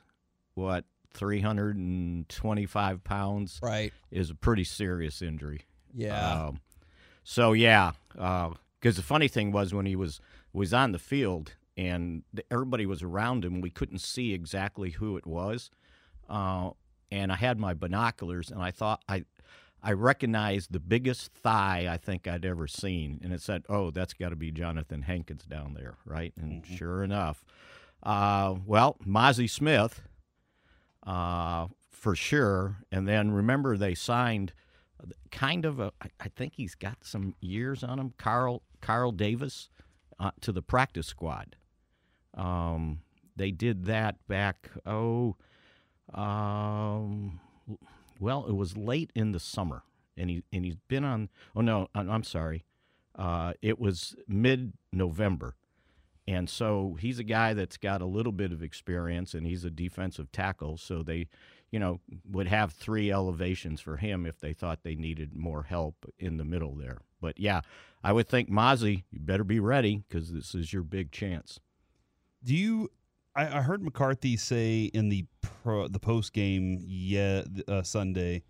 [0.53, 3.59] what 325 pounds.
[3.61, 3.93] Right.
[4.11, 5.61] is a pretty serious injury.
[5.93, 6.45] Yeah.
[6.45, 6.61] Um,
[7.23, 10.19] so yeah, because the funny thing was when he was
[10.53, 15.15] was on the field and the, everybody was around him, we couldn't see exactly who
[15.15, 15.69] it was.
[16.27, 16.71] Uh,
[17.11, 19.25] and I had my binoculars, and I thought I
[19.81, 24.13] I recognized the biggest thigh I think I'd ever seen, and it said, "Oh, that's
[24.13, 27.43] got to be Johnathan Hankins down there, right?" And sure enough,
[28.03, 30.01] uh, well, Mazi Smith,
[31.05, 32.77] uh, for sure.
[32.91, 34.53] And then remember they signed
[35.31, 35.91] kind of a.
[36.01, 38.13] I- think he's got some years on him.
[38.17, 39.69] Carl Carl Davis
[40.19, 41.55] uh, to the practice squad.
[42.33, 43.01] Um,
[43.35, 44.69] they did that back.
[44.85, 45.35] Oh,
[46.13, 47.39] um,
[48.19, 49.83] well, it was late in the summer,
[50.17, 51.29] and he and he's been on.
[51.55, 52.63] Oh no, I'm sorry.
[53.15, 55.55] Uh, it was mid November.
[56.29, 59.71] And so he's a guy that's got a little bit of experience, and he's a
[59.71, 60.77] defensive tackle.
[60.77, 61.27] So they,
[61.71, 65.95] you know, would have three elevations for him if they thought they needed more help
[66.19, 66.99] in the middle there.
[67.19, 67.61] But yeah,
[68.03, 71.59] I would think Mazi, you better be ready because this is your big chance.
[72.43, 72.91] Do you?
[73.35, 78.43] I, heard McCarthy say in the pro, the post game yeah uh, Sunday.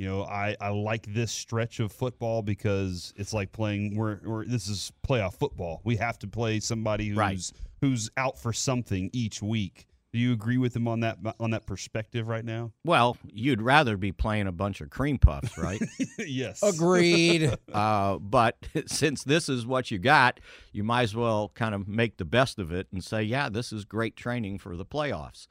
[0.00, 3.96] You know, I, I like this stretch of football because it's like playing.
[3.96, 5.82] We're, we're this is playoff football.
[5.84, 7.52] We have to play somebody who's Right.
[7.82, 9.86] who's out for something each week.
[10.14, 12.72] Do you agree with him on that on that perspective right now?
[12.82, 15.82] Well, you'd rather be playing a bunch of cream puffs, right?
[16.18, 16.62] yes.
[16.62, 17.54] Agreed.
[17.74, 20.40] uh, but since this is what you got,
[20.72, 23.70] you might as well kind of make the best of it and say, yeah, this
[23.70, 25.46] is great training for the playoffs.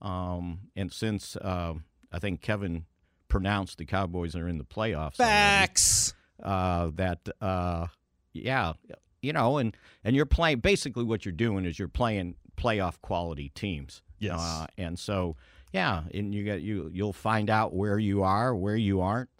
[0.00, 1.74] Um, and since uh,
[2.10, 2.86] I think Kevin
[3.32, 6.12] pronounced the Cowboys are in the playoffs, already, Facts.
[6.42, 7.86] uh, that uh,
[8.34, 8.74] yeah,
[9.22, 13.48] you know, and and you're playing basically what you're doing is you're playing playoff quality
[13.54, 14.02] teams.
[14.18, 14.38] Yes.
[14.38, 15.36] Uh, and so
[15.72, 19.30] yeah, and you got you you'll find out where you are, where you aren't,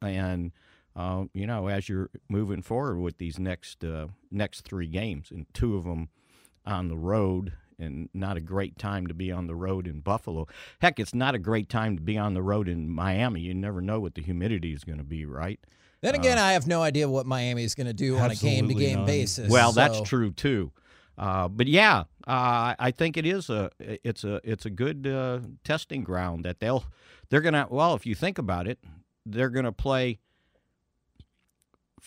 [0.00, 0.52] and
[0.96, 5.44] uh, you know as you're moving forward with these next uh, next three games, and
[5.52, 6.08] two of them
[6.64, 7.52] on the road.
[7.82, 10.46] And not a great time to be on the road in Buffalo.
[10.80, 13.40] Heck, it's not a great time to be on the road in Miami.
[13.40, 15.58] You never know what the humidity is going to be, right?
[16.00, 18.68] Then again, I have no idea what Miami is going to do on a game
[18.68, 19.50] to game basis.
[19.50, 20.72] Well, that's true too.
[21.16, 25.40] Uh, but yeah, uh, I think it is a it's a it's a good uh,
[25.62, 26.84] testing ground that they'll
[27.28, 28.78] they're gonna well if you think about it
[29.26, 30.18] they're gonna play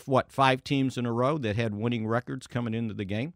[0.06, 3.34] what five teams in a row that had winning records coming into the game.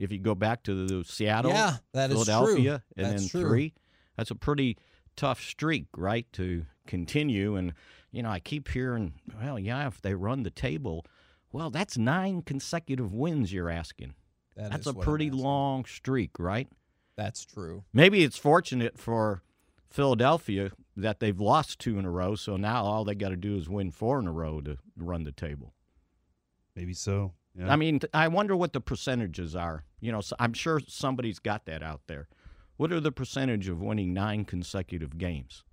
[0.00, 2.24] If you go back to the Seattle, Yeah, that is true.
[2.24, 3.48] Philadelphia, and That's then true.
[3.48, 3.74] three,
[4.16, 4.78] that's a pretty
[5.14, 7.54] tough streak, right, to continue.
[7.56, 7.74] And
[8.10, 11.04] you know, I keep hearing, well, yeah, if they run the table,
[11.52, 13.52] well, that's nine consecutive wins.
[13.52, 14.14] You're asking.
[14.56, 16.68] That That's a pretty long streak, right?
[17.16, 17.84] That's true.
[17.92, 19.42] Maybe it's fortunate for
[19.90, 23.56] Philadelphia that they've lost two in a row, so now all they got to do
[23.56, 25.74] is win four in a row to run the table.
[26.74, 27.32] Maybe so.
[27.58, 27.70] Yeah.
[27.72, 29.84] I mean, I wonder what the percentages are.
[30.00, 32.28] You know, so I'm sure somebody's got that out there.
[32.76, 35.64] What are the percentage of winning nine consecutive games?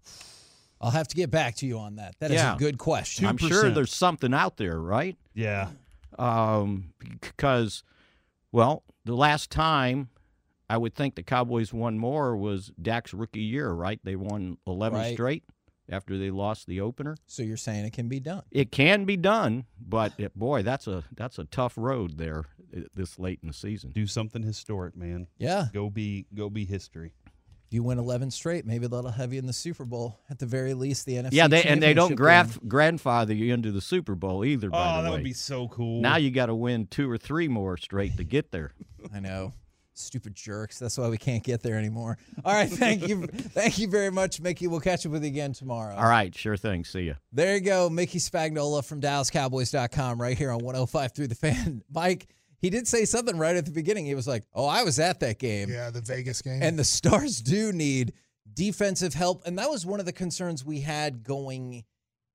[0.82, 2.16] I'll have to get back to you on that.
[2.20, 2.56] That is Yeah.
[2.56, 3.26] a good question.
[3.26, 5.18] I'm sure there's something out there, right?
[5.34, 5.70] yeah.
[6.20, 7.84] um, because,
[8.52, 10.10] well, the last time
[10.70, 14.00] I would think the Cowboys won more was Dak's rookie year, right?
[14.04, 15.13] They won 11 Right.
[15.13, 15.44] straight
[15.89, 17.17] after they lost the opener.
[17.26, 18.43] So you're saying it can be done?
[18.52, 22.45] It can be done, but it, boy, that's a that's a tough road there
[22.76, 23.91] uh, this late in the season.
[23.91, 25.28] Do something historic, man.
[25.38, 25.67] Yeah.
[25.73, 27.13] Go be go be history.
[27.69, 30.21] You win 11 straight, maybe that'll have you in the Super Bowl.
[30.30, 31.30] At the very least, the NFC.
[31.34, 34.69] yeah, they, and they don't championship graf- grandfather you into the Super Bowl either.
[34.69, 36.02] By oh, the that way, would be so cool.
[36.02, 38.71] now you got to win two or three more straight to get there.
[39.13, 39.54] I know.
[39.97, 40.79] Stupid jerks.
[40.79, 42.17] That's why we can't get there anymore.
[42.45, 42.69] All right.
[42.69, 43.27] Thank you.
[43.27, 44.67] thank you very much, Mickey.
[44.67, 45.95] We'll catch up with you again tomorrow.
[45.95, 46.83] All right, sure thing.
[46.83, 47.15] See you.
[47.31, 47.89] There you go.
[47.89, 51.83] Mickey Spagnola from DallasCowboys.com right here on 105.3 the fan.
[51.93, 52.27] Mike,
[52.60, 54.05] he did say something right at the beginning.
[54.05, 55.69] He was like, Oh, I was at that game.
[55.69, 56.62] Yeah, the Vegas game.
[56.62, 58.13] And the Stars do need
[58.53, 59.45] defensive help.
[59.45, 61.83] And that was one of the concerns we had going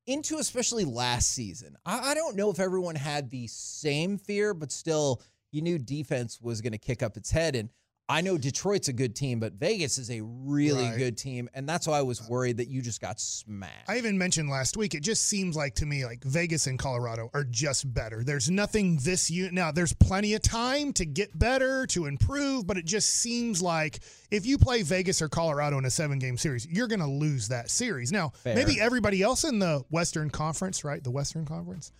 [0.06, 1.76] into especially last season.
[1.86, 5.22] I, I don't know if everyone had the same fear, but still,
[5.52, 7.54] you knew defense was going to kick up its head.
[7.54, 7.68] And
[8.08, 10.98] I know Detroit's a good team, but Vegas is a really Right.
[10.98, 13.88] good team, and that's why I was worried that you just got smashed.
[13.88, 17.30] I even mentioned last week, it just seems like to me like Vegas and Colorado
[17.32, 18.22] are just better.
[18.24, 19.50] There's nothing this year.
[19.52, 24.00] Now, there's plenty of time to get better, to improve, but it just seems like
[24.30, 27.48] if you play Vegas or Colorado in a seven game series, you're going to lose
[27.48, 28.10] that series.
[28.12, 28.56] Now, Fair.
[28.56, 31.02] maybe everybody else in the Western Conference, right?
[31.02, 31.92] The Western Conference,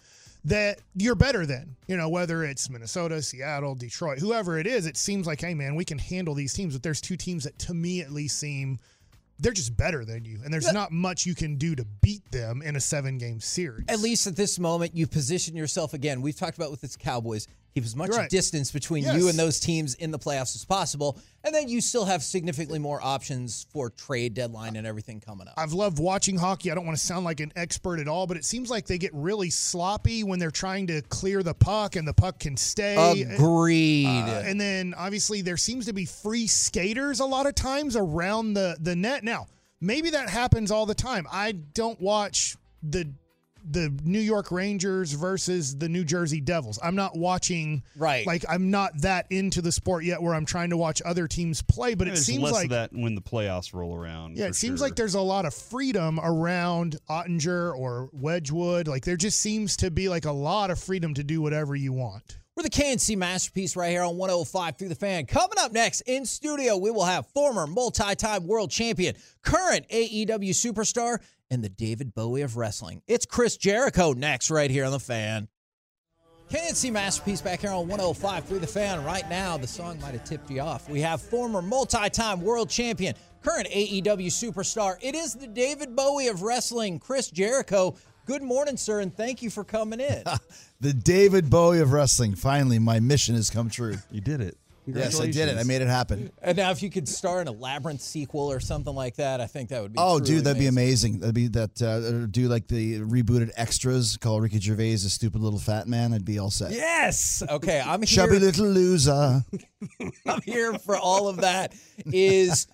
[0.45, 4.97] that you're better than, you know, whether it's Minnesota, Seattle, Detroit, whoever it is, it
[4.97, 6.75] seems like, hey, man, we can handle these teams.
[6.75, 8.79] But there's two teams that, to me at least, seem
[9.39, 10.39] they're just better than you.
[10.45, 10.73] And there's Yeah.
[10.73, 13.85] not much you can do to beat them in a seven game series.
[13.89, 16.23] At least at this moment, you position yourself again.
[16.23, 18.29] We've talked about with this Cowboys, keep as much Right.
[18.29, 19.17] distance between Yes.
[19.17, 22.79] you and those teams in the playoffs as possible, and then you still have significantly
[22.79, 25.55] more options for trade deadline and everything coming up.
[25.57, 26.71] I've loved watching hockey.
[26.71, 28.99] I don't want to sound like an expert at all, but it seems like they
[28.99, 33.23] get really sloppy when they're trying to clear the puck and the puck can stay.
[33.23, 34.07] Agreed.
[34.07, 38.53] Uh, and then obviously there seems to be free skaters a lot of times around
[38.55, 39.25] the the net.
[39.25, 39.47] Now,
[39.81, 41.27] maybe that happens all the time.
[41.33, 43.09] I don't watch the
[43.65, 46.79] the New York Rangers versus the New Jersey Devils.
[46.83, 48.27] I'm not watching Right.
[48.27, 51.63] Like I'm not that into the sport yet where I'm trying to watch other teams
[51.63, 54.37] play, but it There's seems less like of that when the playoffs roll around.
[54.37, 54.87] yeah, it seems sure.
[54.89, 58.89] like there's a lot of freedom around Oettinger or Wedgewood.
[58.89, 61.93] Like there just seems to be like a lot of freedom to do whatever you
[61.93, 62.39] want.
[62.55, 65.25] We're the K&C Masterpiece right here on 105.3 the fan.
[65.25, 70.51] Coming up next in studio, we will have former multi time world champion, current AEW
[70.51, 71.21] superstar,
[71.53, 73.03] and the David Bowie of wrestling.
[73.07, 75.49] It's Chris Jericho next, right here on the fan.
[76.49, 79.05] K&C Masterpiece back here on 105.3 the fan.
[79.05, 80.89] Right now, the song might have tipped you off.
[80.89, 84.97] We have former multi time world champion, current AEW superstar.
[85.03, 87.97] It is the David Bowie of wrestling, Chris Jericho.
[88.25, 90.25] Good morning, sir, and thank you for coming in.
[90.81, 92.35] The David Bowie of wrestling.
[92.35, 93.95] Finally, my mission has come true.
[94.11, 94.57] You did it.
[94.87, 95.59] Yes, I did it.
[95.59, 96.31] I made it happen.
[96.43, 99.47] And now, if you could star in a Labyrinth sequel or something like that, I
[99.47, 99.99] think that would be.
[99.99, 101.21] Oh, dude, that'd be amazing.
[101.21, 101.81] That'd be that.
[101.81, 104.17] Uh, do like the rebooted extras.
[104.17, 106.13] Call Ricky Gervais a stupid little fat man.
[106.13, 106.73] I'd be all set.
[106.73, 107.43] Yes.
[107.49, 108.07] Okay, I'm here.
[108.07, 109.45] Chubby little loser.
[110.27, 111.75] I'm here for all of that.
[112.07, 112.67] Is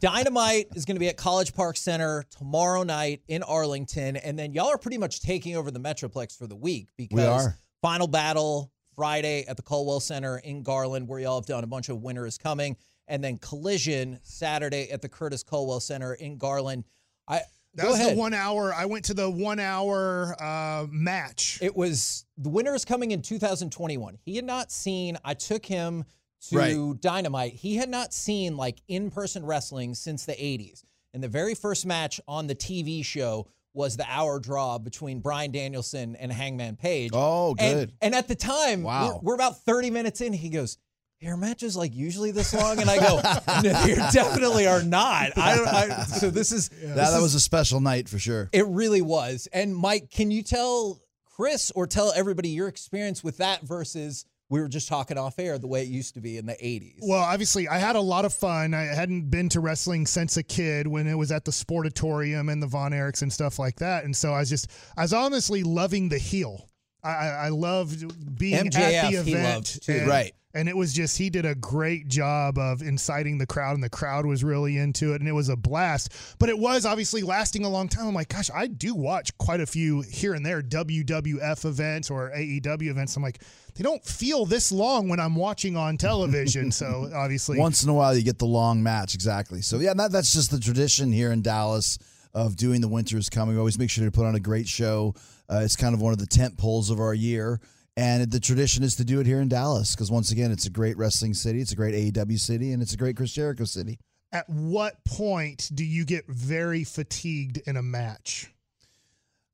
[0.00, 4.52] Dynamite is going to be at College Park Center tomorrow night in Arlington, and then
[4.52, 7.58] y'all are pretty much taking over the Metroplex for the week because are.
[7.82, 11.88] Final Battle Friday at the Culwell Center in Garland, where y'all have done a bunch
[11.88, 12.76] of Winter is Coming,
[13.08, 16.84] and then Collision Saturday at the Curtis Culwell Center in Garland.
[17.28, 17.42] I
[17.74, 18.72] That was the one hour.
[18.72, 21.58] I went to the one hour uh, match.
[21.60, 24.18] It was the Winter is Coming in 2021.
[24.24, 25.18] He had not seen.
[25.24, 26.04] I took him
[26.50, 27.00] to Right.
[27.00, 27.54] Dynamite.
[27.54, 30.82] He had not seen like in-person wrestling since the 80s.
[31.12, 35.50] And the very first match on the TV show was the hour draw between Bryan
[35.50, 37.10] Danielson and Hangman Page.
[37.12, 37.92] Oh, good.
[38.00, 39.20] And, at the time, Wow.
[39.22, 40.32] we're, we're about 30 minutes in.
[40.32, 40.78] He goes,
[41.20, 43.20] "Your matches like usually this long?" And I go,
[43.62, 45.68] "No, you definitely are not." I don't.
[45.68, 48.48] I, so this is That, this that is- was a special night for sure.
[48.52, 49.48] it really was.
[49.52, 51.00] And Mike, can you tell
[51.36, 55.58] Chris or tell everybody your experience with that versus we were just talking off air
[55.58, 56.98] the way it used to be in the 80s?
[57.00, 58.74] Well, obviously, I had a lot of fun.
[58.74, 62.62] I hadn't been to wrestling since a kid when it was at the Sportatorium and
[62.62, 64.04] the Von Erichs and stuff like that.
[64.04, 66.68] And so I was just, I was honestly loving the heel.
[67.04, 69.54] I, I loved being at MJF the he event.
[69.54, 69.92] loved, too.
[69.92, 70.34] and- Right.
[70.56, 73.88] And it was just, he did a great job of inciting the crowd, and the
[73.88, 76.12] crowd was really into it, and it was a blast.
[76.38, 78.06] But it was obviously lasting a long time.
[78.06, 82.30] I'm like, gosh, I do watch quite a few here and there WWF events or
[82.30, 83.16] AEW events.
[83.16, 83.42] I'm like,
[83.74, 86.70] they don't feel this long when I'm watching on television.
[86.70, 89.16] so obviously, Once in a while, you get the long match.
[89.16, 89.60] Exactly.
[89.60, 91.98] So yeah, that, that's just the tradition here in Dallas
[92.32, 93.54] of doing the winters coming.
[93.54, 95.14] We always make sure to put on a great show.
[95.50, 97.60] Uh, it's kind of one of the tent poles of our year.
[97.96, 100.70] And the tradition is to do it here in Dallas because once again, it's a
[100.70, 103.98] great wrestling city, it's a great AEW city, and it's a great Chris Jericho city.
[104.32, 108.50] at what point do you get very fatigued in a match?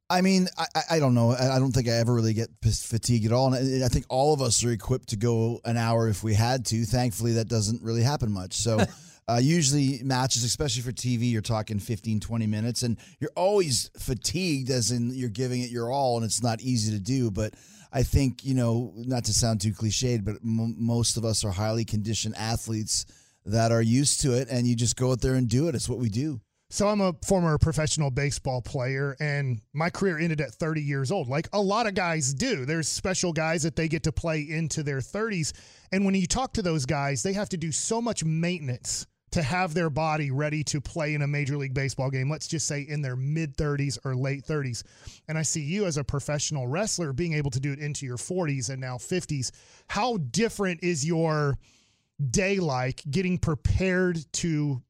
[0.08, 1.32] I mean, I, I- don't know.
[1.32, 3.52] I don't think I ever really get fatigued at all.
[3.52, 6.64] And I think all of us are equipped to go an hour if we had
[6.66, 6.84] to.
[6.84, 8.54] Thankfully, that doesn't really happen much.
[8.54, 8.78] So,
[9.30, 14.70] uh, usually matches, especially for TV, you're talking 15, 20 minutes, and you're always fatigued,
[14.70, 17.30] as in you're giving it your all, and it's not easy to do.
[17.30, 17.54] But
[17.92, 21.50] I think, you know, not to sound too cliched, but m- most of us are
[21.50, 23.06] highly conditioned athletes
[23.46, 25.74] that are used to it, and you just go out there and do it.
[25.74, 26.40] It's what we do.
[26.72, 31.26] So I'm a former professional baseball player and my career ended at 30 years old.
[31.26, 32.64] Like a lot of guys do.
[32.64, 35.52] There's special guys that they get to play into their 30s
[35.90, 39.42] and when you talk to those guys, they have to do so much maintenance to
[39.42, 42.28] have their body ready to play in a major league baseball game.
[42.28, 44.82] Let's just say in their mid 30s or late 30s.
[45.28, 48.16] And I see you as a professional wrestler being able to do it into your
[48.16, 49.52] 40s and now 50s.
[49.88, 51.58] How different is your
[52.30, 54.82] day like getting prepared to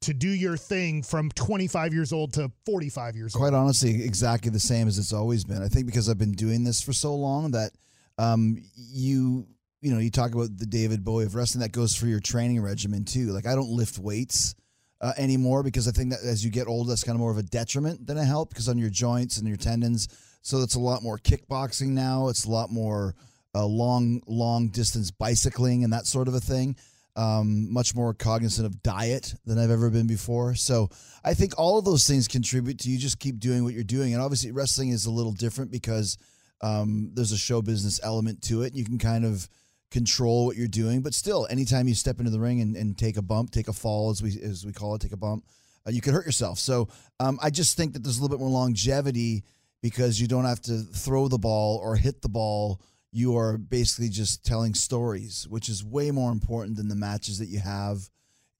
[0.00, 3.52] to do your thing from 25 years old to 45 years Quite old?
[3.52, 5.60] Quite honestly, exactly the same as it's always been.
[5.60, 7.72] I think because I've been doing this for so long that
[8.16, 9.48] um, you
[9.80, 12.60] you know you talk about the David Bowie of wrestling that goes for your training
[12.62, 13.28] regimen too.
[13.32, 14.54] Like I don't lift weights
[15.00, 17.38] uh, anymore because I think that as you get older, that's kind of more of
[17.38, 20.08] a detriment than a help because on your joints and your tendons.
[20.42, 22.28] So it's a lot more kickboxing now.
[22.28, 23.14] It's a lot more
[23.54, 26.76] uh, long long distance bicycling and that sort of a thing
[27.18, 30.54] um, much more cognizant of diet than I've ever been before.
[30.54, 30.88] So
[31.24, 34.14] I think all of those things contribute to you just keep doing what you're doing.
[34.14, 36.16] And obviously, wrestling is a little different because
[36.62, 38.76] um, there's a show business element to it.
[38.76, 39.48] You can kind of
[39.90, 43.16] control what you're doing, but still, anytime you step into the ring and, and take
[43.16, 45.44] a bump, take a fall, as we as we call it, take a bump,
[45.86, 46.58] uh, you could hurt yourself.
[46.58, 46.88] So
[47.20, 49.44] um, I just think that there's a little bit more longevity
[49.80, 52.80] because you don't have to throw the ball or hit the ball
[53.10, 57.48] you are basically just telling stories, which is way more important than the matches that
[57.48, 58.08] you have.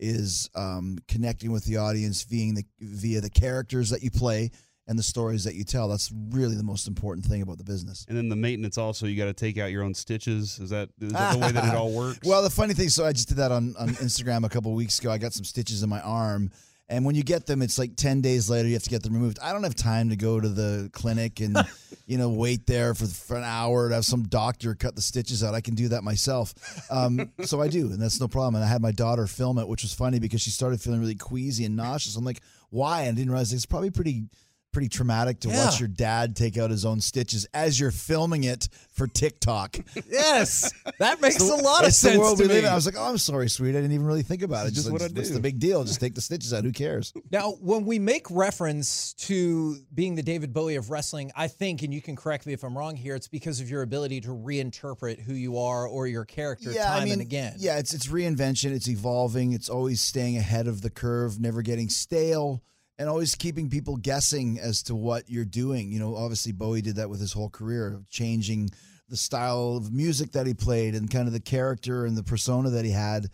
[0.00, 4.52] Is um, connecting with the audience via the via the characters that you play
[4.88, 5.86] and the stories that you tell.
[5.86, 8.06] That's really the most important thing about the business.
[8.08, 10.58] And then the maintenance also, you got to take out your own stitches.
[10.58, 12.20] Is that is that the way that it all works?
[12.24, 14.76] Well, the funny thing, so I just did that on, on Instagram a couple of
[14.76, 15.10] weeks ago.
[15.10, 16.50] I got some stitches in my arm.
[16.90, 19.12] And when you get them, it's like 10 days later, you have to get them
[19.12, 19.38] removed.
[19.42, 21.54] I don't have time to go to the clinic and,
[22.06, 25.44] you know, wait there for, for an hour to have some doctor cut the stitches
[25.44, 25.54] out.
[25.54, 26.54] I can do that myself.
[26.90, 28.54] Um, so I do, and that's no problem.
[28.54, 31.14] And I had my daughter film it, which was funny because she started feeling really
[31.14, 32.16] queasy and nauseous.
[32.16, 33.02] I'm like, why?
[33.02, 34.24] And I didn't realize it's probably pretty
[34.72, 35.64] pretty traumatic to Yeah.
[35.64, 39.78] watch your dad take out his own stitches as you're filming it for TikTok.
[40.10, 42.66] Yes, that makes the- a lot of sense the world to we live me.
[42.66, 42.72] in.
[42.72, 43.70] I was like, oh, I'm sorry, sweet.
[43.70, 44.68] I didn't even really think about it.
[44.68, 45.84] It's just like, what I the big deal?
[45.84, 46.64] Just take the stitches out.
[46.64, 47.12] Who cares?
[47.30, 51.92] Now, when we make reference to being the David Bowie of wrestling, I think, and
[51.92, 55.20] you can correct me if I'm wrong here, it's because of your ability to reinterpret
[55.20, 57.54] who you are or your character time and again.
[57.58, 58.72] Yeah, it's it's reinvention.
[58.72, 59.52] It's evolving.
[59.52, 62.62] It's always staying ahead of the curve, never getting stale,
[62.98, 65.92] and always keeping people guessing as to what you're doing.
[65.92, 68.70] You know, obviously Bowie did that with his whole career, changing
[69.08, 72.70] the style of music that he played and kind of the character and the persona
[72.70, 73.28] that he had.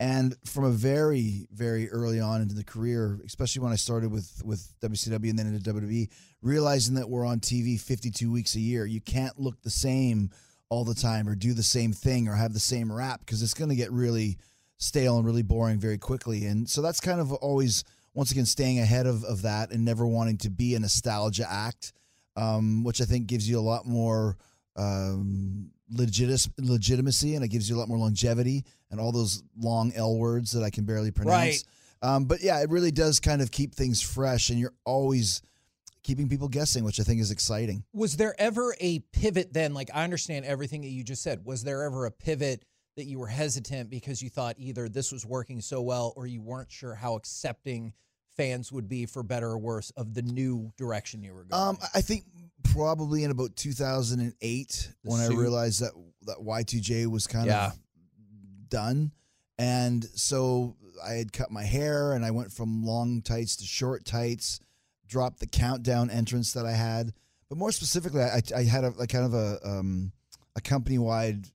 [0.00, 4.40] And from a very, very early on into the career, especially when I started with
[4.44, 6.08] with WCW and then into WWE,
[6.40, 10.30] realizing that we're on TV 52 weeks a year, you can't look the same
[10.68, 13.54] all the time or do the same thing or have the same rap because it's
[13.54, 14.38] going to get really
[14.76, 16.46] stale and really boring very quickly.
[16.46, 17.82] And so that's kind of always,
[18.18, 21.92] once again, staying ahead of, of that and never wanting to be a nostalgia act,
[22.34, 24.36] um, which I think gives you a lot more
[24.74, 29.92] um, legit- legitimacy and it gives you a lot more longevity and all those long
[29.94, 31.64] L words that I can barely pronounce.
[32.02, 32.10] Right.
[32.10, 35.40] Um, but yeah, it really does kind of keep things fresh and you're always
[36.02, 37.84] keeping people guessing, which I think is exciting.
[37.92, 39.74] Was there ever a pivot then?
[39.74, 41.44] Like, I understand everything that you just said.
[41.44, 42.64] Was there ever a pivot
[42.96, 46.42] that you were hesitant because you thought either this was working so well or you
[46.42, 47.92] weren't sure how accepting
[48.38, 51.62] fans would be, for better or worse, of the new direction you were going?
[51.62, 52.24] Um, I think
[52.72, 57.66] probably in about 2008 The when I realized that that Y2J was kind Yeah.
[57.66, 57.78] of
[58.70, 59.12] done,
[59.58, 64.04] and so I had cut my hair and I went from long tights to short
[64.04, 64.60] tights,
[65.06, 67.12] dropped the countdown entrance that I had,
[67.48, 70.12] but more specifically, I, I had a, like kind of a um,
[70.56, 71.46] a company wide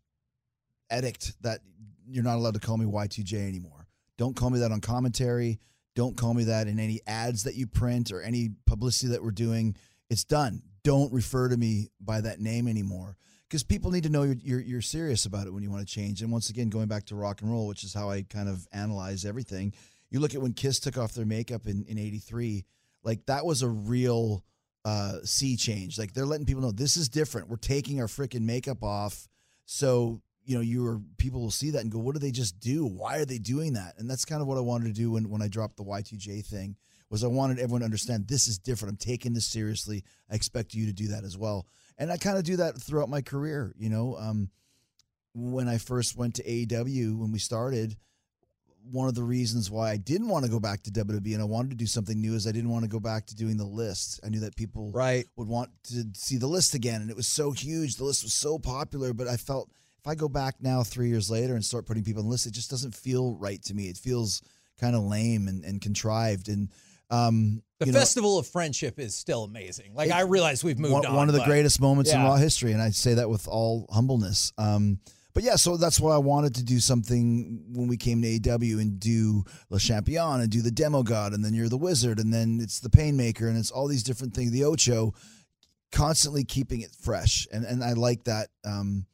[0.95, 1.59] edict that
[2.07, 3.87] you're not allowed to call me Y2J anymore.
[4.17, 5.59] Don't call me that on commentary.
[5.95, 9.31] Don't call me that in any ads that you print or any publicity that we're
[9.31, 9.75] doing.
[10.09, 10.63] It's done.
[10.83, 13.17] Don't refer to me by that name anymore
[13.53, 15.93] because people need to know you're, you're you're serious about it when you want to
[15.93, 16.23] change.
[16.23, 18.67] And once again, going back to rock and roll, which is how I kind of
[18.73, 19.73] analyze everything.
[20.09, 22.65] You look at when Kiss took off their makeup in in '83,
[23.03, 24.43] like that was a real
[24.83, 25.99] uh, sea change.
[25.99, 27.47] Like they're letting people know this is different.
[27.47, 29.27] We're taking our freaking makeup off,
[29.65, 32.59] so you know you are people will see that and go, what do they just
[32.59, 32.85] do?
[32.85, 33.95] Why are they doing that?
[33.97, 36.45] And that's kind of what I wanted to do when when I dropped the Y2J
[36.45, 36.75] thing.
[37.09, 38.93] Was I wanted everyone to understand this is different.
[38.93, 40.03] I'm taking this seriously.
[40.31, 41.67] I expect you to do that as well.
[41.97, 43.73] And I kind of do that throughout my career.
[43.77, 44.49] You know, um,
[45.35, 47.95] when I first went to AEW when we started,
[48.91, 51.45] one of the reasons why I didn't want to go back to WWE and I
[51.45, 53.63] wanted to do something new is I didn't want to go back to doing the
[53.63, 54.19] list.
[54.25, 55.25] I knew that people right.
[55.35, 57.95] would want to see the list again, and it was so huge.
[57.95, 59.69] The list was so popular, but I felt
[60.03, 62.45] if I go back now three years later and start putting people on the list,
[62.45, 63.85] it just doesn't feel right to me.
[63.87, 64.41] It feels
[64.81, 66.49] kind of lame and, and contrived.
[66.49, 66.67] And
[67.09, 69.93] um, The you know, Festival of Friendship is still amazing.
[69.93, 71.15] Like, It- I realize we've moved one, on.
[71.15, 72.25] one of the greatest moments in Yeah.
[72.25, 74.51] Raw history, and I say that with all humbleness.
[74.57, 74.99] Um,
[75.33, 78.79] but yeah, so that's why I wanted to do something when we came to AW
[78.79, 82.33] and do Le Champion and do the Demo God, and then you're the Wizard, and
[82.33, 84.51] then it's the Painmaker, and it's all these different things.
[84.51, 85.13] The Ocho,
[85.93, 88.49] constantly keeping it fresh, and and I like that.
[88.65, 89.05] Um,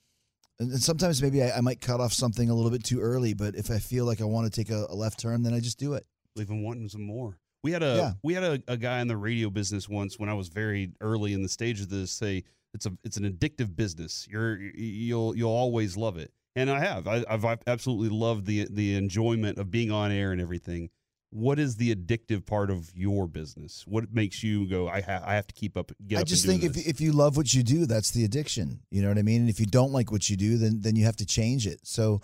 [0.60, 3.34] And, and sometimes maybe I, I might cut off something a little bit too early,
[3.34, 5.60] but if I feel like I want to take a, a left turn, then I
[5.60, 6.05] just do it.
[6.36, 7.38] Leave them wanting some more.
[7.64, 8.12] We had a Yeah.
[8.24, 11.34] we had a, a guy in the radio business once when I was very early
[11.34, 12.43] in the stage of this say
[12.74, 14.28] it's a it's an addictive business.
[14.30, 17.07] You're you'll you'll always love it, and I have.
[17.07, 20.89] I, I've absolutely loved the the enjoyment of being on air and everything.
[21.32, 23.84] What is the addictive part of your business?
[23.88, 24.88] What makes you go?
[24.88, 25.91] I ha- I have to keep up.
[26.07, 28.25] Get I up just think if this." if you love what you do, that's the
[28.25, 28.80] addiction.
[28.89, 29.41] You know what I mean?
[29.41, 31.82] And if you don't like what you do, then then you have to change it.
[31.84, 32.21] So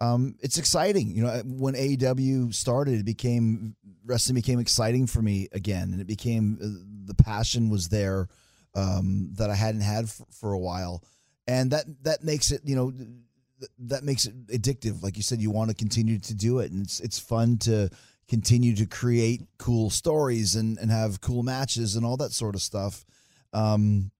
[0.00, 1.14] um, it's exciting.
[1.14, 6.06] You know, when AEW started, it became wrestling became exciting for me again, and it
[6.06, 8.28] became uh, the passion was there
[8.74, 11.02] um, that I hadn't had f- for a while,
[11.46, 15.02] and that that makes it you know th- that makes it addictive.
[15.02, 17.88] Like you said, you want to continue to do it, and it's it's fun to
[18.28, 22.62] continue to create cool stories and and have cool matches and all that sort of
[22.62, 23.04] stuff.
[23.52, 24.10] Um,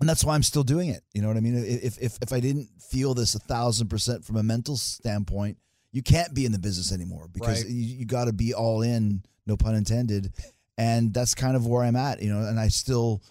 [0.00, 1.02] and that's why I'm still doing it.
[1.14, 1.56] You know what I mean?
[1.56, 5.58] If if if I didn't feel this a thousand percent from a mental standpoint,
[5.92, 7.72] you can't be in the business anymore because Right.
[7.72, 10.32] you, you got to be all in, no pun intended.
[10.78, 12.20] And that's kind of where I'm at.
[12.22, 13.22] You know, and I still,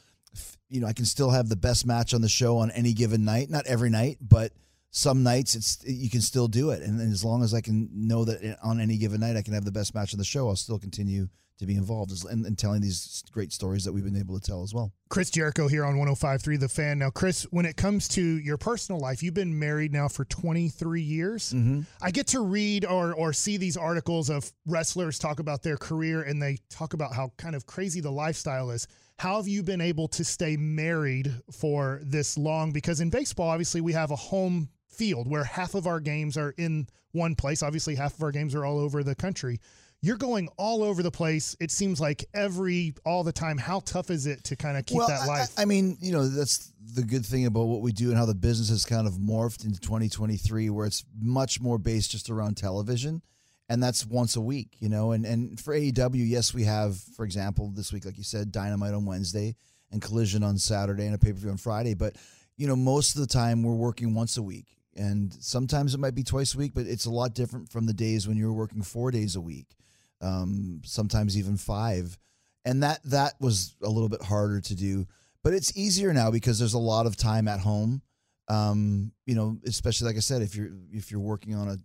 [0.67, 3.23] you know, I can still have the best match on the show on any given
[3.23, 3.51] night.
[3.51, 4.51] Not every night, but
[4.95, 6.81] some nights it's you can still do it.
[6.81, 9.53] And, and as long as I can know that on any given night I can
[9.53, 11.27] have the best match on the show, I'll still continue
[11.59, 14.73] to be involved and telling these great stories that we've been able to tell as
[14.73, 14.91] well.
[15.09, 16.99] Chris Jericho here on 105.3 The Fan.
[16.99, 21.01] Now, Chris, when it comes to your personal life, you've been married now for 23
[21.01, 21.53] years.
[21.53, 21.81] Mm-hmm.
[22.01, 26.23] I get to read or, or see these articles of wrestlers talk about their career
[26.23, 28.87] and they talk about how kind of crazy the lifestyle is.
[29.17, 32.73] How have you been able to stay married for this long?
[32.73, 36.53] Because in baseball, obviously, we have a home field where half of our games are
[36.57, 37.63] in one place.
[37.63, 39.59] Obviously, half of our games are all over the country.
[40.01, 41.55] You're going all over the place.
[41.59, 43.57] It seems like every all the time.
[43.57, 45.49] How tough is it to kind of keep that life?
[45.57, 48.25] I, I mean, you know, that's the good thing about what we do and how
[48.25, 52.55] the business has kind of morphed into 2023, where it's much more based just around
[52.55, 53.23] television,
[53.67, 55.11] and that's once a week, you know.
[55.11, 58.93] And and for AEW, yes, we have, for example, this week, like you said, Dynamite
[58.93, 59.55] on Wednesday
[59.91, 61.95] and Collision on Saturday and a pay per view on Friday.
[61.95, 62.15] But
[62.57, 66.15] you know, most of the time we're working once a week, and sometimes it might
[66.15, 68.53] be twice a week, but it's a lot different from the days when you were
[68.53, 69.75] working four days a week
[70.21, 72.17] um, sometimes even five,
[72.63, 75.05] and that that was a little bit harder to do.
[75.43, 78.01] But it's easier now because there's a lot of time at home.
[78.47, 81.77] Um, you know, especially like I said, if you're if you're working on a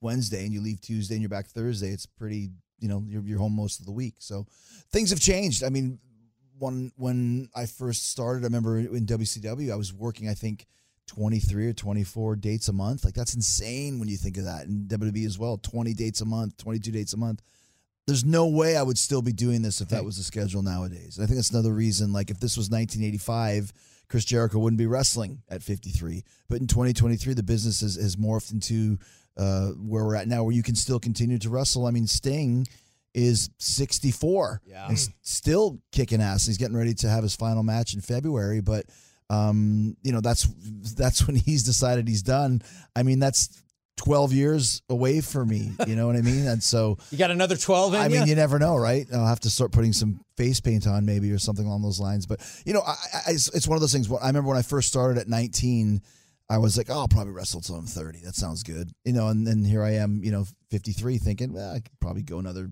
[0.00, 2.50] Wednesday and you leave Tuesday and you're back Thursday, it's pretty.
[2.80, 4.14] You know, you're you're home most of the week.
[4.18, 4.46] So
[4.92, 5.64] things have changed.
[5.64, 5.98] I mean,
[6.58, 10.28] when when I first started, I remember in WCW, I was working.
[10.28, 10.66] I think.
[11.08, 13.04] 23 or 24 dates a month.
[13.04, 14.66] Like that's insane when you think of that.
[14.66, 17.42] And WWE as well, 20 dates a month, 22 dates a month
[18.06, 21.18] there's no way I would still be doing this if that was the schedule nowadays.
[21.18, 22.10] And I think that's another reason.
[22.10, 23.70] Like if this was 1985,
[24.08, 26.24] Chris Jericho wouldn't be wrestling at 53.
[26.48, 28.98] But in 2023, the business has, has morphed into
[29.36, 31.84] uh, where we're at now, where you can still continue to wrestle.
[31.84, 32.66] I mean, Sting
[33.12, 34.88] is 64 Yeah.
[34.88, 36.46] and still kicking ass.
[36.46, 38.86] He's getting ready to have his final match in February, but
[39.30, 40.46] um, you know that's
[40.96, 42.62] that's when he's decided he's done.
[42.96, 43.62] I mean, that's
[43.98, 45.72] 12 years away for me.
[45.86, 46.46] You know what I mean?
[46.46, 49.06] And so You got another 12 in I mean, you never know, right?
[49.12, 52.26] I'll have to start putting some face paint on, maybe, or something along those lines.
[52.26, 54.10] But you know, I, I, it's, it's one of those things.
[54.10, 56.00] I remember when I first started at 19,
[56.48, 58.20] I was like, "Oh, I'll probably wrestle till I'm 30.
[58.24, 59.28] That sounds good," you know.
[59.28, 62.70] And then here I am, you know, 53, thinking, "Well, I could probably go another,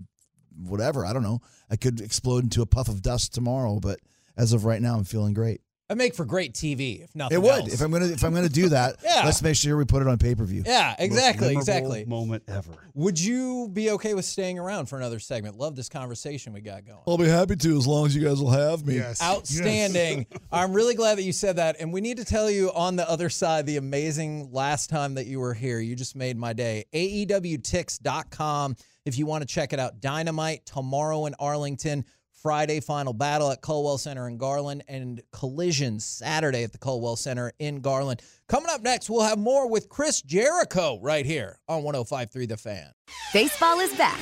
[0.57, 1.05] whatever.
[1.05, 1.41] I don't know.
[1.69, 3.99] I could explode into a puff of dust tomorrow, but
[4.35, 5.61] as of right now, I'm feeling great.
[5.87, 7.73] That'd make for great TV, if nothing It would else.
[7.73, 8.97] if I'm gonna if I'm gonna do that.
[9.07, 9.21] Yeah.
[9.23, 10.63] Let's make sure we put it on pay per view.
[10.65, 12.05] Yeah, exactly, memorable exactly.
[12.05, 12.73] moment ever.
[12.93, 15.57] Would you be okay with staying around for another segment?
[15.57, 16.99] Love this conversation we got going.
[17.07, 18.95] I'll be happy to as long as you guys will have me.
[18.95, 19.21] Yes.
[19.23, 20.27] Outstanding.
[20.51, 21.77] I'm really glad that you said that.
[21.79, 25.25] And we need to tell you on the other side the amazing last time that
[25.25, 25.79] you were here.
[25.79, 26.83] You just made my day.
[26.93, 28.75] AEWTix.com
[29.05, 30.01] if you want to check it out.
[30.01, 32.03] Dynamite tomorrow in Arlington.
[32.41, 37.51] Friday final battle at Culwell Center in Garland and Collision Saturday at the Culwell Center
[37.57, 38.21] in Garland.
[38.47, 42.91] Coming up next, we'll have more with Chris Jericho right here on 1053 The Fan.
[43.33, 44.19] Baseball is back,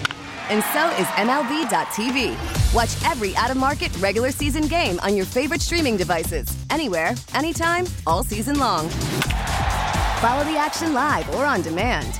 [0.49, 2.73] and so is MLB.tv.
[2.73, 7.85] Watch every out of market regular season game on your favorite streaming devices, anywhere, anytime,
[8.07, 8.89] all season long.
[10.21, 12.19] Follow the action live or on demand.